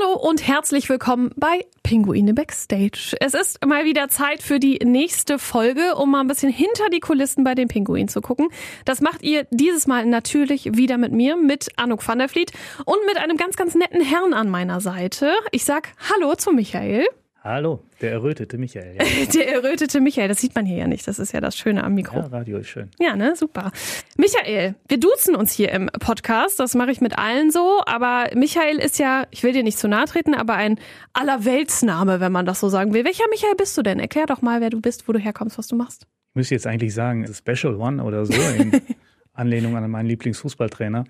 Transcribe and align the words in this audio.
Hallo 0.00 0.14
und 0.14 0.46
herzlich 0.46 0.88
willkommen 0.88 1.30
bei 1.36 1.64
Pinguine 1.82 2.34
Backstage. 2.34 3.16
Es 3.20 3.34
ist 3.34 3.64
mal 3.64 3.84
wieder 3.84 4.08
Zeit 4.08 4.42
für 4.42 4.58
die 4.58 4.78
nächste 4.84 5.38
Folge, 5.38 5.94
um 5.96 6.10
mal 6.10 6.20
ein 6.20 6.26
bisschen 6.26 6.52
hinter 6.52 6.88
die 6.90 7.00
Kulissen 7.00 7.44
bei 7.44 7.54
den 7.54 7.68
Pinguinen 7.68 8.08
zu 8.08 8.20
gucken. 8.20 8.48
Das 8.84 9.00
macht 9.00 9.22
ihr 9.22 9.46
dieses 9.50 9.86
Mal 9.86 10.06
natürlich 10.06 10.76
wieder 10.76 10.98
mit 10.98 11.12
mir, 11.12 11.36
mit 11.36 11.68
Anouk 11.76 12.06
van 12.06 12.18
der 12.18 12.28
Vliet 12.28 12.52
und 12.84 12.98
mit 13.06 13.18
einem 13.18 13.36
ganz, 13.36 13.56
ganz 13.56 13.74
netten 13.74 14.00
Herrn 14.00 14.32
an 14.32 14.48
meiner 14.48 14.80
Seite. 14.80 15.32
Ich 15.50 15.64
sag 15.64 15.88
Hallo 16.10 16.34
zu 16.34 16.52
Michael. 16.52 17.06
Hallo, 17.42 17.82
der 18.02 18.12
errötete 18.12 18.58
Michael. 18.58 18.96
Ja. 18.96 19.04
Der 19.34 19.54
errötete 19.54 20.02
Michael, 20.02 20.28
das 20.28 20.42
sieht 20.42 20.54
man 20.54 20.66
hier 20.66 20.76
ja 20.76 20.86
nicht. 20.86 21.08
Das 21.08 21.18
ist 21.18 21.32
ja 21.32 21.40
das 21.40 21.56
Schöne 21.56 21.82
am 21.82 21.94
Mikro. 21.94 22.16
Ja, 22.18 22.26
Radio 22.26 22.58
ist 22.58 22.68
schön. 22.68 22.90
Ja, 22.98 23.16
ne, 23.16 23.34
super. 23.34 23.72
Michael, 24.18 24.74
wir 24.88 25.00
duzen 25.00 25.34
uns 25.34 25.50
hier 25.50 25.72
im 25.72 25.86
Podcast. 25.86 26.60
Das 26.60 26.74
mache 26.74 26.90
ich 26.90 27.00
mit 27.00 27.18
allen 27.18 27.50
so. 27.50 27.80
Aber 27.86 28.28
Michael 28.34 28.76
ist 28.76 28.98
ja, 28.98 29.26
ich 29.30 29.42
will 29.42 29.54
dir 29.54 29.62
nicht 29.62 29.78
zu 29.78 29.88
nahe 29.88 30.04
treten, 30.04 30.34
aber 30.34 30.52
ein 30.52 30.78
Allerweltsname, 31.14 32.20
wenn 32.20 32.30
man 32.30 32.44
das 32.44 32.60
so 32.60 32.68
sagen 32.68 32.92
will. 32.92 33.06
Welcher 33.06 33.24
Michael 33.30 33.54
bist 33.56 33.76
du 33.78 33.82
denn? 33.82 34.00
Erklär 34.00 34.26
doch 34.26 34.42
mal, 34.42 34.60
wer 34.60 34.68
du 34.68 34.82
bist, 34.82 35.08
wo 35.08 35.12
du 35.12 35.18
herkommst, 35.18 35.56
was 35.56 35.66
du 35.66 35.76
machst. 35.76 36.02
Ich 36.02 36.34
müsste 36.34 36.54
jetzt 36.54 36.66
eigentlich 36.66 36.92
sagen, 36.92 37.26
Special 37.32 37.76
One 37.76 38.04
oder 38.04 38.26
so 38.26 38.34
in 38.34 38.82
Anlehnung 39.32 39.78
an 39.78 39.90
meinen 39.90 40.06
Lieblingsfußballtrainer. 40.08 41.04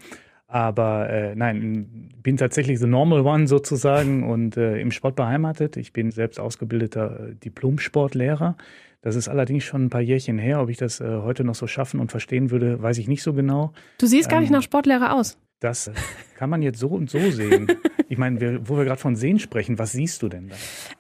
Aber 0.52 1.09
äh, 1.09 1.36
nein, 1.36 2.10
bin 2.24 2.36
tatsächlich 2.36 2.80
the 2.80 2.86
normal 2.86 3.20
one 3.20 3.46
sozusagen 3.46 4.28
und 4.28 4.56
äh, 4.56 4.80
im 4.80 4.90
Sport 4.90 5.14
beheimatet. 5.14 5.76
Ich 5.76 5.92
bin 5.92 6.10
selbst 6.10 6.40
ausgebildeter 6.40 7.28
äh, 7.28 7.34
Diplom-Sportlehrer. 7.36 8.56
Das 9.00 9.14
ist 9.14 9.28
allerdings 9.28 9.62
schon 9.62 9.84
ein 9.84 9.90
paar 9.90 10.00
Jährchen 10.00 10.38
her. 10.38 10.60
Ob 10.60 10.68
ich 10.68 10.76
das 10.76 11.00
äh, 11.00 11.04
heute 11.23 11.45
noch 11.45 11.54
so 11.54 11.68
schaffen 11.68 12.00
und 12.00 12.10
verstehen 12.10 12.50
würde, 12.50 12.82
weiß 12.82 12.98
ich 12.98 13.06
nicht 13.06 13.23
so 13.23 13.32
genau. 13.32 13.73
Du 13.98 14.06
siehst 14.06 14.28
gar 14.28 14.40
nicht 14.40 14.50
nach 14.50 14.62
Sportlehrer 14.62 15.14
aus. 15.14 15.38
Das 15.60 15.90
kann 16.36 16.51
man 16.51 16.62
jetzt 16.62 16.80
so 16.80 16.88
und 16.88 17.09
so 17.10 17.30
sehen. 17.30 17.68
Ich 18.09 18.18
meine, 18.18 18.68
wo 18.68 18.76
wir 18.76 18.84
gerade 18.84 19.01
von 19.01 19.14
Sehen 19.14 19.38
sprechen, 19.38 19.78
was 19.78 19.92
siehst 19.92 20.20
du 20.23 20.28
denn 20.28 20.48
da? 20.48 20.56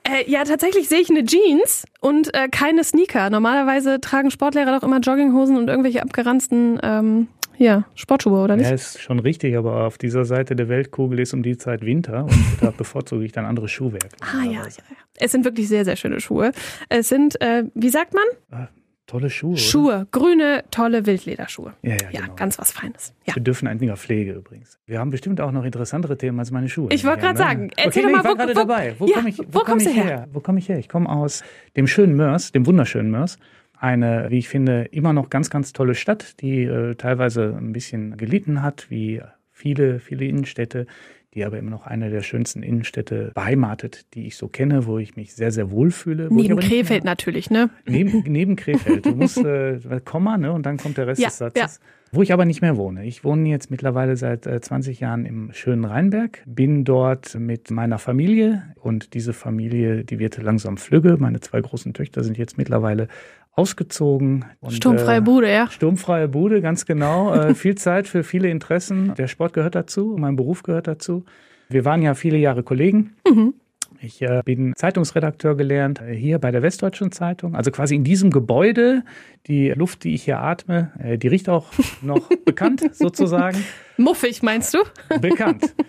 Äh, 0.08 0.30
ja, 0.30 0.44
tatsächlich 0.44 0.88
sehe 0.88 1.00
ich 1.00 1.10
eine 1.10 1.24
Jeans 1.24 1.84
und 2.00 2.32
äh, 2.34 2.46
keine 2.48 2.84
Sneaker. 2.84 3.30
Normalerweise 3.30 4.00
tragen 4.00 4.30
Sportlehrer 4.30 4.78
doch 4.78 4.86
immer 4.86 5.00
Jogginghosen 5.00 5.56
und 5.56 5.68
irgendwelche 5.68 6.02
abgeranzten 6.02 6.78
ähm, 6.84 7.26
ja, 7.60 7.84
Sportschuhe, 7.94 8.40
oder 8.40 8.56
nicht? 8.56 8.68
Ja, 8.68 8.74
ist 8.74 9.02
schon 9.02 9.18
richtig, 9.18 9.54
aber 9.54 9.86
auf 9.86 9.98
dieser 9.98 10.24
Seite 10.24 10.56
der 10.56 10.70
Weltkugel 10.70 11.20
ist 11.20 11.34
um 11.34 11.42
die 11.42 11.58
Zeit 11.58 11.84
Winter 11.84 12.24
und 12.24 12.56
da 12.62 12.70
bevorzuge 12.76 13.22
ich 13.22 13.32
dann 13.32 13.44
andere 13.44 13.68
Schuhwerke. 13.68 14.08
Ah 14.20 14.44
ja, 14.44 14.52
ja, 14.52 14.62
ja. 14.62 14.96
Es 15.18 15.32
sind 15.32 15.44
wirklich 15.44 15.68
sehr, 15.68 15.84
sehr 15.84 15.96
schöne 15.96 16.20
Schuhe. 16.20 16.52
Es 16.88 17.10
sind, 17.10 17.38
äh, 17.42 17.64
wie 17.74 17.90
sagt 17.90 18.14
man? 18.14 18.24
Ah, 18.50 18.68
tolle 19.06 19.28
Schuhe. 19.28 19.58
Schuhe, 19.58 19.92
oder? 19.92 20.06
grüne, 20.10 20.64
tolle 20.70 21.04
Wildlederschuhe. 21.04 21.74
Ja, 21.82 21.90
ja, 21.90 21.96
ja 22.10 22.20
genau. 22.22 22.34
ganz 22.34 22.58
was 22.58 22.72
Feines. 22.72 23.12
Ja. 23.26 23.34
Wir 23.34 23.42
dürfen 23.42 23.68
einiger 23.68 23.98
Pflege 23.98 24.32
übrigens. 24.32 24.78
Wir 24.86 24.98
haben 24.98 25.10
bestimmt 25.10 25.42
auch 25.42 25.52
noch 25.52 25.64
interessantere 25.64 26.16
Themen 26.16 26.38
als 26.38 26.50
meine 26.50 26.70
Schuhe. 26.70 26.88
Ich 26.92 27.04
wollte 27.04 27.20
gerade 27.20 27.38
ne? 27.38 27.44
sagen, 27.44 27.70
erzähl 27.76 28.06
okay, 28.06 28.14
doch 28.14 28.22
mal, 28.22 28.22
nee, 28.22 28.22
ich 28.22 28.24
war 28.24 28.32
wo, 28.32 28.36
gerade 28.36 28.54
wo, 28.54 28.58
dabei. 28.58 28.94
Wo 28.98 29.06
ja, 29.06 29.16
komme 29.16 29.28
ich, 29.28 29.38
wo 29.38 29.44
komm 29.58 29.64
kommst 29.64 29.86
ich 29.86 29.92
du 29.92 29.98
her? 29.98 30.06
her? 30.06 30.28
Wo 30.32 30.40
komme 30.40 30.58
ich 30.60 30.68
her? 30.70 30.78
Ich 30.78 30.88
komme 30.88 31.10
aus 31.10 31.44
dem 31.76 31.86
schönen 31.86 32.16
Mörs, 32.16 32.52
dem 32.52 32.64
wunderschönen 32.64 33.10
Mörs 33.10 33.36
eine, 33.80 34.26
wie 34.30 34.38
ich 34.38 34.48
finde, 34.48 34.84
immer 34.92 35.12
noch 35.12 35.30
ganz, 35.30 35.50
ganz 35.50 35.72
tolle 35.72 35.94
Stadt, 35.94 36.40
die 36.40 36.64
äh, 36.64 36.94
teilweise 36.94 37.56
ein 37.56 37.72
bisschen 37.72 38.16
gelitten 38.16 38.62
hat, 38.62 38.90
wie 38.90 39.22
viele, 39.50 39.98
viele 40.00 40.26
Innenstädte, 40.26 40.86
die 41.34 41.44
aber 41.44 41.58
immer 41.58 41.70
noch 41.70 41.86
eine 41.86 42.10
der 42.10 42.22
schönsten 42.22 42.62
Innenstädte 42.62 43.30
beheimatet, 43.34 44.14
die 44.14 44.26
ich 44.26 44.36
so 44.36 44.48
kenne, 44.48 44.86
wo 44.86 44.98
ich 44.98 45.14
mich 45.16 45.34
sehr, 45.34 45.52
sehr 45.52 45.70
wohl 45.70 45.90
fühle. 45.92 46.28
Neben 46.30 46.58
Krefeld 46.58 47.04
natürlich, 47.04 47.50
ne? 47.50 47.70
Neben, 47.86 48.22
neben 48.26 48.56
Krefeld. 48.56 49.06
Du 49.06 49.14
musst 49.14 49.38
äh, 49.38 49.78
Komma, 50.04 50.38
ne? 50.38 50.52
Und 50.52 50.66
dann 50.66 50.76
kommt 50.76 50.96
der 50.98 51.06
Rest 51.06 51.20
Ja, 51.20 51.28
des 51.28 51.38
Satzes. 51.38 51.80
ja. 51.80 51.86
Wo 52.12 52.22
ich 52.22 52.32
aber 52.32 52.44
nicht 52.44 52.60
mehr 52.60 52.76
wohne. 52.76 53.04
Ich 53.04 53.22
wohne 53.22 53.48
jetzt 53.48 53.70
mittlerweile 53.70 54.16
seit 54.16 54.44
äh, 54.44 54.60
20 54.60 54.98
Jahren 54.98 55.24
im 55.24 55.52
schönen 55.52 55.84
Rheinberg, 55.84 56.42
bin 56.44 56.82
dort 56.84 57.36
mit 57.36 57.70
meiner 57.70 58.00
Familie 58.00 58.64
und 58.80 59.14
diese 59.14 59.32
Familie, 59.32 60.04
die 60.04 60.18
wird 60.18 60.42
langsam 60.42 60.76
flügge. 60.76 61.16
Meine 61.20 61.38
zwei 61.38 61.60
großen 61.60 61.94
Töchter 61.94 62.24
sind 62.24 62.36
jetzt 62.36 62.58
mittlerweile 62.58 63.06
ausgezogen. 63.52 64.44
Und, 64.60 64.72
Sturmfreie 64.72 65.18
äh, 65.18 65.22
Bude, 65.22 65.52
ja. 65.52 65.68
Sturmfreie 65.70 66.28
Bude, 66.28 66.60
ganz 66.60 66.86
genau. 66.86 67.34
Äh, 67.34 67.54
viel 67.56 67.74
Zeit 67.74 68.08
für 68.08 68.24
viele 68.24 68.48
Interessen. 68.48 69.14
Der 69.16 69.28
Sport 69.28 69.52
gehört 69.52 69.74
dazu, 69.74 70.16
mein 70.18 70.36
Beruf 70.36 70.62
gehört 70.62 70.86
dazu. 70.86 71.24
Wir 71.68 71.84
waren 71.84 72.02
ja 72.02 72.14
viele 72.14 72.38
Jahre 72.38 72.62
Kollegen. 72.62 73.14
Mhm. 73.28 73.54
Ich 74.02 74.22
äh, 74.22 74.40
bin 74.44 74.72
Zeitungsredakteur 74.76 75.56
gelernt, 75.56 76.00
äh, 76.00 76.14
hier 76.14 76.38
bei 76.38 76.50
der 76.50 76.62
Westdeutschen 76.62 77.12
Zeitung. 77.12 77.54
Also 77.54 77.70
quasi 77.70 77.96
in 77.96 78.04
diesem 78.04 78.30
Gebäude. 78.30 79.02
Die 79.46 79.70
Luft, 79.70 80.04
die 80.04 80.14
ich 80.14 80.24
hier 80.24 80.40
atme, 80.40 80.92
äh, 80.98 81.18
die 81.18 81.28
riecht 81.28 81.48
auch 81.48 81.66
noch 82.02 82.28
bekannt 82.44 82.82
sozusagen. 82.94 83.62
Muffig, 83.98 84.42
meinst 84.42 84.74
du? 84.74 84.78
Bekannt. 85.20 85.74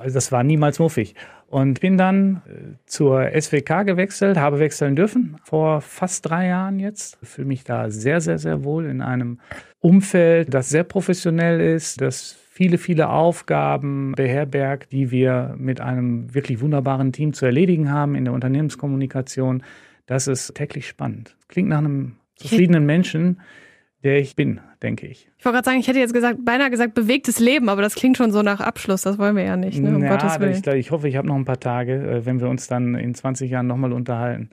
Also 0.00 0.14
das 0.14 0.30
war 0.30 0.44
niemals 0.44 0.78
muffig. 0.78 1.16
Und 1.48 1.80
bin 1.80 1.96
dann 1.96 2.42
äh, 2.46 2.74
zur 2.86 3.30
SWK 3.40 3.84
gewechselt, 3.84 4.36
habe 4.36 4.58
wechseln 4.58 4.96
dürfen 4.96 5.36
vor 5.44 5.80
fast 5.80 6.28
drei 6.28 6.48
Jahren 6.48 6.80
jetzt. 6.80 7.18
Fühle 7.22 7.46
mich 7.46 7.62
da 7.62 7.88
sehr, 7.90 8.20
sehr, 8.20 8.38
sehr 8.38 8.64
wohl 8.64 8.86
in 8.86 9.00
einem 9.00 9.38
Umfeld, 9.78 10.52
das 10.52 10.68
sehr 10.68 10.82
professionell 10.82 11.60
ist, 11.60 12.00
das 12.00 12.32
viele, 12.32 12.78
viele 12.78 13.10
Aufgaben 13.10 14.12
beherbergt, 14.16 14.90
die 14.90 15.10
wir 15.10 15.54
mit 15.58 15.80
einem 15.80 16.34
wirklich 16.34 16.60
wunderbaren 16.60 17.12
Team 17.12 17.32
zu 17.32 17.46
erledigen 17.46 17.90
haben 17.90 18.14
in 18.14 18.24
der 18.24 18.34
Unternehmenskommunikation. 18.34 19.62
Das 20.06 20.26
ist 20.26 20.54
täglich 20.54 20.88
spannend. 20.88 21.36
Klingt 21.48 21.68
nach 21.68 21.78
einem 21.78 22.16
zufriedenen 22.34 22.86
Menschen, 22.86 23.40
der 24.06 24.20
ich 24.20 24.36
bin, 24.36 24.60
denke 24.82 25.08
ich. 25.08 25.28
Ich 25.36 25.44
wollte 25.44 25.56
gerade 25.56 25.64
sagen, 25.64 25.80
ich 25.80 25.88
hätte 25.88 25.98
jetzt 25.98 26.14
gesagt, 26.14 26.44
beinahe 26.44 26.70
gesagt 26.70 26.94
bewegtes 26.94 27.40
Leben, 27.40 27.68
aber 27.68 27.82
das 27.82 27.96
klingt 27.96 28.16
schon 28.16 28.30
so 28.30 28.42
nach 28.42 28.60
Abschluss. 28.60 29.02
Das 29.02 29.18
wollen 29.18 29.34
wir 29.34 29.42
ja 29.42 29.56
nicht, 29.56 29.80
ne? 29.80 29.96
Um 29.96 30.02
ja, 30.04 30.10
Gottes 30.16 30.38
Willen. 30.38 30.52
ich, 30.52 30.62
glaub, 30.62 30.76
ich 30.76 30.90
hoffe, 30.92 31.08
ich 31.08 31.16
habe 31.16 31.26
noch 31.26 31.34
ein 31.34 31.44
paar 31.44 31.58
Tage, 31.58 31.94
äh, 31.94 32.24
wenn 32.24 32.40
wir 32.40 32.48
uns 32.48 32.68
dann 32.68 32.94
in 32.94 33.14
20 33.16 33.50
Jahren 33.50 33.66
nochmal 33.66 33.92
unterhalten. 33.92 34.50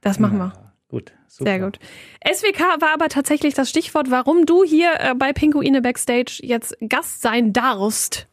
Das 0.00 0.18
machen 0.18 0.38
wir. 0.38 0.54
Gut, 0.88 1.12
super. 1.26 1.50
Sehr 1.50 1.60
gut. 1.60 1.78
SWK 2.26 2.80
war 2.80 2.94
aber 2.94 3.08
tatsächlich 3.08 3.52
das 3.52 3.68
Stichwort, 3.68 4.10
warum 4.10 4.46
du 4.46 4.64
hier 4.64 4.88
äh, 4.98 5.14
bei 5.14 5.34
Pinguine 5.34 5.82
Backstage 5.82 6.40
jetzt 6.42 6.74
Gast 6.88 7.20
sein 7.20 7.52
darfst. 7.52 8.26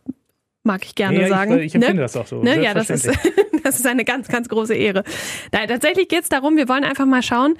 Mag 0.63 0.85
ich 0.85 0.95
gerne 0.95 1.19
Ja, 1.21 1.27
sagen. 1.27 1.59
ich, 1.59 1.65
ich 1.65 1.75
empfinde 1.75 2.01
das 2.01 2.15
auch 2.15 2.27
so. 2.27 2.41
Ne? 2.41 2.63
Ja, 2.63 2.73
das 2.73 2.89
ist, 2.89 3.07
das 3.63 3.75
ist 3.75 3.85
eine 3.85 4.05
ganz, 4.05 4.29
ganz 4.29 4.47
große 4.47 4.73
Ehre. 4.73 5.03
Nein, 5.51 5.67
tatsächlich 5.67 6.07
geht 6.07 6.23
es 6.23 6.29
darum, 6.29 6.55
wir 6.55 6.69
wollen 6.69 6.85
einfach 6.85 7.05
mal 7.05 7.21
schauen, 7.21 7.55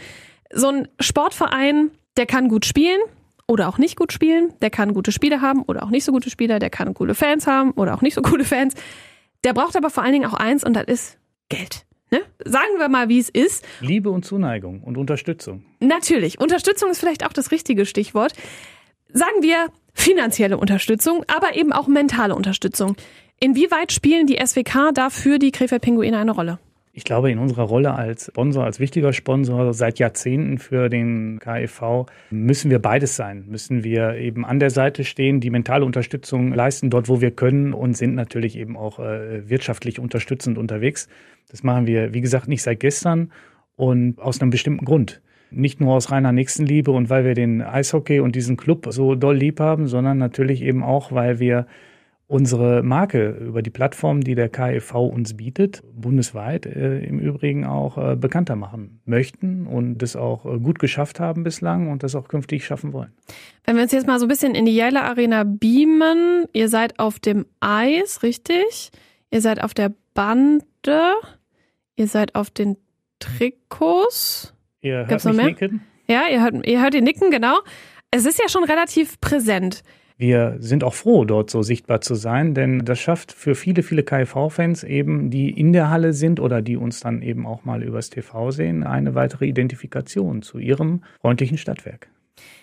so 0.54 0.70
ein 0.70 0.88
Sportverein, 1.02 1.92
der 2.18 2.26
kann 2.26 2.48
gut 2.48 2.66
spielen 2.66 3.00
oder 3.48 3.68
auch 3.68 3.78
nicht 3.78 3.96
gut 3.96 4.12
spielen, 4.12 4.54
der 4.62 4.70
kann 4.70 4.94
gute 4.94 5.12
Spieler 5.12 5.42
haben 5.42 5.64
oder 5.64 5.84
auch 5.84 5.90
nicht 5.90 6.04
so 6.04 6.12
gute 6.12 6.30
Spieler, 6.30 6.60
der 6.60 6.70
kann 6.70 6.94
coole 6.94 7.16
Fans 7.16 7.48
haben 7.48 7.72
oder 7.72 7.94
auch 7.94 8.02
nicht 8.02 8.16
so 8.16 8.22
coole 8.22 8.46
Fans. 8.46 8.74
Der 9.44 9.54
braucht 9.54 9.76
aber 9.76 9.90
vor 9.90 10.04
allen 10.04 10.14
Dingen 10.14 10.26
auch 10.26 10.34
eins 10.34 10.64
und 10.64 10.74
das 10.74 10.86
ist 10.86 11.18
Geld. 11.50 11.86
Ne? 12.12 12.22
Sagen 12.44 12.78
wir 12.78 12.90
mal, 12.90 13.10
wie 13.10 13.20
es 13.20 13.30
ist. 13.30 13.66
Liebe 13.82 14.10
und 14.10 14.26
Zuneigung 14.26 14.82
und 14.82 14.98
Unterstützung. 14.98 15.66
Natürlich, 15.80 16.40
Unterstützung 16.40 16.90
ist 16.90 17.00
vielleicht 17.00 17.26
auch 17.26 17.34
das 17.34 17.52
richtige 17.52 17.86
Stichwort. 17.86 18.34
Sagen 19.12 19.42
wir 19.42 19.68
finanzielle 19.94 20.58
Unterstützung, 20.58 21.24
aber 21.28 21.56
eben 21.56 21.72
auch 21.72 21.88
mentale 21.88 22.36
Unterstützung. 22.36 22.96
Inwieweit 23.40 23.92
spielen 23.92 24.28
die 24.28 24.40
SWK 24.44 24.92
dafür 24.94 25.40
die 25.40 25.52
Krefeld-Pinguine 25.52 26.18
eine 26.18 26.32
Rolle? 26.32 26.60
Ich 26.98 27.04
glaube, 27.04 27.30
in 27.30 27.40
unserer 27.40 27.64
Rolle 27.64 27.94
als 27.94 28.28
Sponsor, 28.28 28.64
als 28.64 28.80
wichtiger 28.80 29.12
Sponsor 29.12 29.74
seit 29.74 30.00
Jahrzehnten 30.00 30.60
für 30.60 30.88
den 30.88 31.40
KEV 31.40 32.06
müssen 32.30 32.72
wir 32.72 32.80
beides 32.80 33.18
sein. 33.18 33.44
Müssen 33.50 33.84
wir 33.84 34.16
eben 34.16 34.46
an 34.46 34.62
der 34.62 34.70
Seite 34.70 35.04
stehen, 35.04 35.42
die 35.42 35.50
mentale 35.50 35.84
Unterstützung 35.84 36.54
leisten, 36.54 36.90
dort 36.90 37.10
wo 37.10 37.20
wir 37.20 37.32
können 37.32 37.74
und 37.74 37.98
sind 37.98 38.16
natürlich 38.16 38.58
eben 38.58 38.78
auch 38.78 39.00
äh, 39.00 39.50
wirtschaftlich 39.50 40.00
unterstützend 40.00 40.58
unterwegs. 40.58 41.10
Das 41.50 41.64
machen 41.64 41.86
wir, 41.86 42.14
wie 42.14 42.22
gesagt, 42.22 42.48
nicht 42.48 42.64
seit 42.64 42.80
gestern 42.80 43.30
und 43.76 44.18
aus 44.22 44.40
einem 44.40 44.50
bestimmten 44.50 44.86
Grund. 44.86 45.22
Nicht 45.52 45.82
nur 45.82 45.96
aus 45.96 46.12
reiner 46.12 46.32
Nächstenliebe 46.32 46.92
und 46.92 47.10
weil 47.10 47.26
wir 47.26 47.34
den 47.34 47.62
Eishockey 47.62 48.22
und 48.22 48.38
diesen 48.38 48.56
Club 48.56 48.88
so 48.92 49.16
doll 49.16 49.36
lieb 49.36 49.60
haben, 49.60 49.88
sondern 49.88 50.18
natürlich 50.18 50.62
eben 50.62 50.82
auch, 50.82 51.12
weil 51.12 51.40
wir 51.40 51.68
unsere 52.28 52.82
Marke 52.82 53.30
über 53.30 53.62
die 53.62 53.70
Plattform, 53.70 54.22
die 54.22 54.36
der 54.36 54.50
KEV 54.50 54.96
uns 54.96 55.38
bietet, 55.38 55.84
bundesweit 55.94 56.66
äh, 56.66 57.00
im 57.00 57.20
Übrigen 57.20 57.66
auch 57.66 57.98
äh, 57.98 58.16
bekannter 58.16 58.56
machen 58.56 59.02
möchten 59.06 59.68
und 59.68 60.00
das 60.00 60.16
auch 60.16 60.46
äh, 60.46 60.58
gut 60.60 60.80
geschafft 60.80 61.20
haben 61.20 61.44
bislang 61.44 61.92
und 61.92 62.02
das 62.04 62.16
auch 62.16 62.28
künftig 62.28 62.66
schaffen 62.66 62.94
wollen. 62.94 63.14
Wenn 63.64 63.76
wir 63.76 63.84
uns 63.84 63.92
jetzt 63.92 64.08
mal 64.08 64.20
so 64.20 64.26
ein 64.26 64.30
bisschen 64.30 64.56
in 64.56 64.66
die 64.66 64.76
Jelle 64.76 65.04
Arena 65.04 65.44
beamen, 65.44 66.46
ihr 66.54 66.70
seid 66.70 67.00
auf 67.00 67.20
dem 67.20 67.46
Eis, 67.60 68.24
richtig? 68.24 68.92
Ihr 69.30 69.42
seid 69.42 69.64
auf 69.64 69.74
der 69.74 69.94
Bande, 70.14 71.14
ihr 71.96 72.08
seid 72.08 72.34
auf 72.34 72.50
den 72.50 72.78
Trikots. 73.20 74.54
Ihr 74.82 74.98
hört 74.98 75.10
Gibt's 75.10 75.26
noch 75.26 75.34
mich 75.34 75.44
mehr? 75.44 75.54
nicken? 75.54 75.82
Ja, 76.08 76.24
ihr 76.32 76.42
hört, 76.42 76.66
ihr 76.66 76.82
hört 76.82 76.94
die 76.94 77.02
Nicken, 77.02 77.32
genau. 77.32 77.58
Es 78.12 78.26
ist 78.26 78.40
ja 78.40 78.48
schon 78.50 78.64
relativ 78.64 79.20
präsent. 79.20 79.84
Wir 80.18 80.56
sind 80.60 80.84
auch 80.86 80.94
froh, 80.94 81.26
dort 81.26 81.50
so 81.50 81.62
sichtbar 81.62 82.00
zu 82.00 82.16
sein, 82.16 82.54
denn 82.54 82.86
das 82.86 83.00
schafft 83.00 83.34
für 83.34 83.54
viele, 83.54 83.84
viele 83.84 84.04
KIV-Fans 84.04 84.84
eben, 84.84 85.30
die 85.30 85.50
in 85.50 85.74
der 85.74 85.90
Halle 85.90 86.14
sind 86.14 86.40
oder 86.40 86.62
die 86.62 86.78
uns 86.78 87.02
dann 87.02 87.22
eben 87.22 87.46
auch 87.46 87.66
mal 87.66 87.84
übers 87.84 88.10
TV 88.10 88.52
sehen, 88.52 88.84
eine 88.84 89.14
weitere 89.14 89.46
Identifikation 89.46 90.42
zu 90.42 90.58
ihrem 90.58 91.04
freundlichen 91.20 91.58
Stadtwerk. 91.58 92.08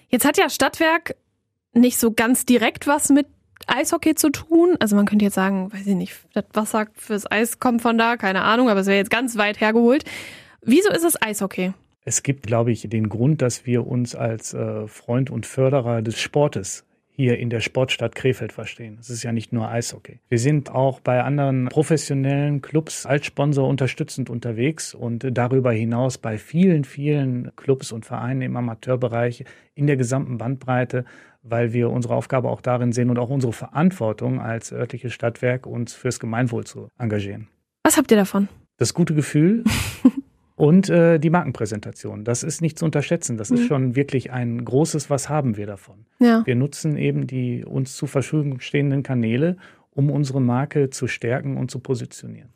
Jetzt 0.08 0.24
hat 0.24 0.38
ja 0.38 0.48
Stadtwerk 0.48 1.14
nicht 1.74 1.98
so 1.98 2.12
ganz 2.12 2.46
direkt 2.46 2.86
was 2.86 3.10
mit 3.10 3.26
Eishockey 3.66 4.14
zu 4.14 4.30
tun? 4.30 4.76
Also 4.80 4.96
man 4.96 5.04
könnte 5.04 5.24
jetzt 5.24 5.34
sagen, 5.34 5.72
weiß 5.72 5.86
ich 5.86 5.94
nicht, 5.94 6.14
das 6.32 6.44
Wasser 6.54 6.86
fürs 6.94 7.30
Eis 7.30 7.58
kommt 7.58 7.82
von 7.82 7.98
da, 7.98 8.16
keine 8.16 8.42
Ahnung, 8.42 8.70
aber 8.70 8.80
es 8.80 8.86
wäre 8.86 8.96
jetzt 8.96 9.10
ganz 9.10 9.36
weit 9.36 9.60
hergeholt. 9.60 10.04
Wieso 10.62 10.90
ist 10.90 11.04
es 11.04 11.20
Eishockey? 11.20 11.72
Es 12.04 12.22
gibt, 12.22 12.46
glaube 12.46 12.72
ich, 12.72 12.88
den 12.88 13.08
Grund, 13.08 13.42
dass 13.42 13.66
wir 13.66 13.86
uns 13.86 14.14
als 14.14 14.54
äh, 14.54 14.86
Freund 14.88 15.30
und 15.30 15.46
Förderer 15.46 16.02
des 16.02 16.18
Sportes 16.18 16.84
hier 17.22 17.38
in 17.38 17.50
der 17.50 17.60
Sportstadt 17.60 18.16
Krefeld 18.16 18.52
verstehen. 18.52 18.98
Es 19.00 19.08
ist 19.08 19.22
ja 19.22 19.30
nicht 19.30 19.52
nur 19.52 19.68
Eishockey. 19.68 20.18
Wir 20.28 20.40
sind 20.40 20.72
auch 20.72 20.98
bei 20.98 21.22
anderen 21.22 21.68
professionellen 21.68 22.62
Clubs 22.62 23.06
als 23.06 23.26
Sponsor 23.26 23.68
unterstützend 23.68 24.28
unterwegs 24.28 24.92
und 24.92 25.24
darüber 25.30 25.70
hinaus 25.70 26.18
bei 26.18 26.36
vielen, 26.36 26.82
vielen 26.82 27.54
Clubs 27.54 27.92
und 27.92 28.04
Vereinen 28.04 28.42
im 28.42 28.56
Amateurbereich 28.56 29.44
in 29.76 29.86
der 29.86 29.96
gesamten 29.96 30.36
Bandbreite, 30.38 31.04
weil 31.44 31.72
wir 31.72 31.90
unsere 31.90 32.16
Aufgabe 32.16 32.48
auch 32.48 32.60
darin 32.60 32.90
sehen 32.90 33.08
und 33.08 33.20
auch 33.20 33.30
unsere 33.30 33.52
Verantwortung 33.52 34.40
als 34.40 34.72
örtliches 34.72 35.12
Stadtwerk, 35.12 35.68
uns 35.68 35.94
fürs 35.94 36.18
Gemeinwohl 36.18 36.64
zu 36.64 36.88
engagieren. 36.98 37.46
Was 37.84 37.98
habt 37.98 38.10
ihr 38.10 38.16
davon? 38.16 38.48
Das 38.78 38.94
gute 38.94 39.14
Gefühl, 39.14 39.62
Und 40.54 40.88
äh, 40.90 41.18
die 41.18 41.30
Markenpräsentation. 41.30 42.24
Das 42.24 42.42
ist 42.42 42.60
nicht 42.60 42.78
zu 42.78 42.84
unterschätzen. 42.84 43.36
Das 43.36 43.50
mhm. 43.50 43.56
ist 43.56 43.66
schon 43.66 43.96
wirklich 43.96 44.32
ein 44.32 44.64
großes, 44.64 45.10
was 45.10 45.28
haben 45.28 45.56
wir 45.56 45.66
davon. 45.66 46.04
Ja. 46.18 46.42
Wir 46.44 46.54
nutzen 46.54 46.96
eben 46.96 47.26
die 47.26 47.64
uns 47.64 47.96
zur 47.96 48.08
Verfügung 48.08 48.60
stehenden 48.60 49.02
Kanäle, 49.02 49.56
um 49.90 50.10
unsere 50.10 50.40
Marke 50.40 50.90
zu 50.90 51.06
stärken 51.06 51.56
und 51.56 51.70
zu 51.70 51.78
positionieren. 51.78 52.50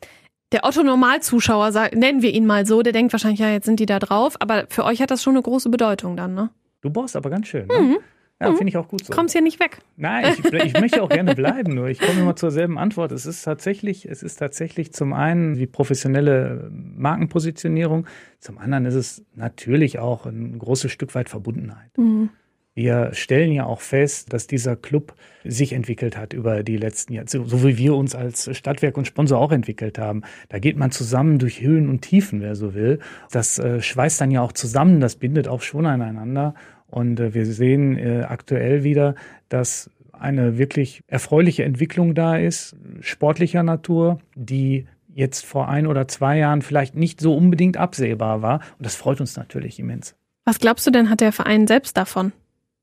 Der 0.53 0.63
Otto-Normalzuschauer, 0.63 1.71
nennen 1.93 2.21
wir 2.21 2.33
ihn 2.33 2.45
mal 2.45 2.65
so, 2.65 2.81
der 2.81 2.93
denkt 2.93 3.11
wahrscheinlich, 3.11 3.41
ja, 3.41 3.51
jetzt 3.51 3.65
sind 3.65 3.79
die 3.79 3.85
da 3.85 3.99
drauf, 3.99 4.35
aber 4.39 4.65
für 4.69 4.85
euch 4.85 5.01
hat 5.01 5.11
das 5.11 5.21
schon 5.21 5.33
eine 5.33 5.41
große 5.41 5.69
Bedeutung 5.69 6.15
dann, 6.15 6.33
ne? 6.33 6.49
Du 6.81 6.89
bohrst 6.89 7.17
aber 7.17 7.29
ganz 7.29 7.47
schön. 7.47 7.67
Ne? 7.67 7.97
Ja, 8.39 8.51
mhm. 8.51 8.57
finde 8.57 8.69
ich 8.69 8.77
auch 8.77 8.87
gut 8.87 9.03
so. 9.03 9.13
Kommst 9.13 9.33
hier 9.33 9.41
nicht 9.41 9.59
weg. 9.59 9.79
Nein, 9.95 10.35
ich, 10.37 10.53
ich 10.53 10.79
möchte 10.79 11.01
auch 11.01 11.09
gerne 11.09 11.33
bleiben, 11.33 11.73
nur 11.73 11.87
ich 11.87 11.99
komme 11.99 12.21
immer 12.21 12.35
zur 12.35 12.51
selben 12.51 12.77
Antwort. 12.77 13.11
Es 13.11 13.25
ist 13.25 13.41
tatsächlich, 13.41 14.05
es 14.05 14.21
ist 14.21 14.37
tatsächlich 14.37 14.93
zum 14.93 15.13
einen 15.13 15.55
die 15.55 15.65
professionelle 15.65 16.69
Markenpositionierung, 16.71 18.05
zum 18.39 18.59
anderen 18.59 18.85
ist 18.85 18.93
es 18.93 19.25
natürlich 19.35 19.97
auch 19.97 20.27
ein 20.27 20.59
großes 20.59 20.91
Stück 20.91 21.15
weit 21.15 21.29
Verbundenheit. 21.29 21.97
Mhm. 21.97 22.29
Wir 22.77 23.09
stellen 23.13 23.51
ja 23.53 23.65
auch 23.65 23.81
fest, 23.81 24.33
dass 24.33 24.45
dieser 24.45 24.75
Club 24.75 25.15
sich 25.43 25.73
entwickelt 25.73 26.15
hat 26.15 26.33
über 26.33 26.61
die 26.61 26.77
letzten 26.77 27.13
Jahre, 27.13 27.27
so 27.27 27.63
wie 27.63 27.75
wir 27.75 27.95
uns 27.95 28.13
als 28.13 28.55
Stadtwerk 28.55 28.97
und 28.99 29.07
Sponsor 29.07 29.39
auch 29.39 29.51
entwickelt 29.51 29.97
haben. 29.97 30.21
Da 30.49 30.59
geht 30.59 30.77
man 30.77 30.91
zusammen 30.91 31.39
durch 31.39 31.59
Höhen 31.59 31.89
und 31.89 32.01
Tiefen, 32.01 32.39
wer 32.39 32.55
so 32.55 32.75
will. 32.75 32.99
Das 33.31 33.57
äh, 33.57 33.81
schweißt 33.81 34.21
dann 34.21 34.29
ja 34.29 34.41
auch 34.41 34.51
zusammen, 34.51 34.99
das 34.99 35.15
bindet 35.15 35.47
auch 35.47 35.63
schon 35.63 35.87
aneinander. 35.87 36.53
Und 36.87 37.19
äh, 37.19 37.33
wir 37.33 37.45
sehen 37.45 37.97
äh, 37.97 38.23
aktuell 38.27 38.83
wieder, 38.83 39.15
dass 39.49 39.89
eine 40.11 40.57
wirklich 40.57 41.01
erfreuliche 41.07 41.63
Entwicklung 41.63 42.15
da 42.15 42.37
ist, 42.37 42.75
sportlicher 43.01 43.63
Natur, 43.63 44.19
die 44.35 44.87
jetzt 45.13 45.45
vor 45.45 45.67
ein 45.67 45.87
oder 45.87 46.07
zwei 46.07 46.37
Jahren 46.37 46.61
vielleicht 46.61 46.95
nicht 46.95 47.19
so 47.21 47.35
unbedingt 47.35 47.77
absehbar 47.77 48.41
war. 48.41 48.61
Und 48.77 48.85
das 48.85 48.95
freut 48.95 49.19
uns 49.19 49.35
natürlich 49.35 49.79
immens. 49.79 50.15
Was 50.45 50.59
glaubst 50.59 50.85
du 50.87 50.91
denn, 50.91 51.09
hat 51.09 51.21
der 51.21 51.31
Verein 51.31 51.67
selbst 51.67 51.97
davon, 51.97 52.31